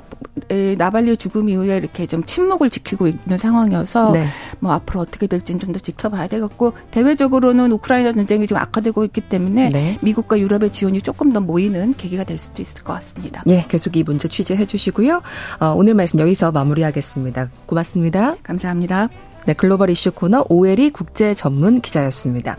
[0.78, 4.24] 나발리의 죽음 이후에 이렇게 좀 침묵을 지키고 있는 상황이어서 네.
[4.60, 9.68] 뭐 앞으로 어떻게 될지는 좀 더 지켜봐야 되겠고 대외적으로는 우크라이나 전쟁이 지금 악화되고 있기 때문에
[9.68, 9.98] 네.
[10.00, 13.42] 미국과 유럽의 지원이 조금 더 모이는 계기가 될 수도 있을 것 같습니다.
[13.48, 15.20] 예, 계속 이 문제 취재해 주시고요.
[15.60, 17.50] 어, 오늘 말씀 여기서 마무리하겠습니다.
[17.66, 18.36] 고맙습니다.
[18.42, 19.08] 감사합니다.
[19.46, 22.56] 네, 글로벌 이슈 코너 오엘이 국제 전문 기자였습니다.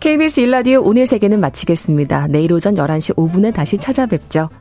[0.00, 2.28] KBS 일라디오 오늘 세계는 마치겠습니다.
[2.28, 4.48] 내일 오전 11시 5분에 다시 찾아뵙죠.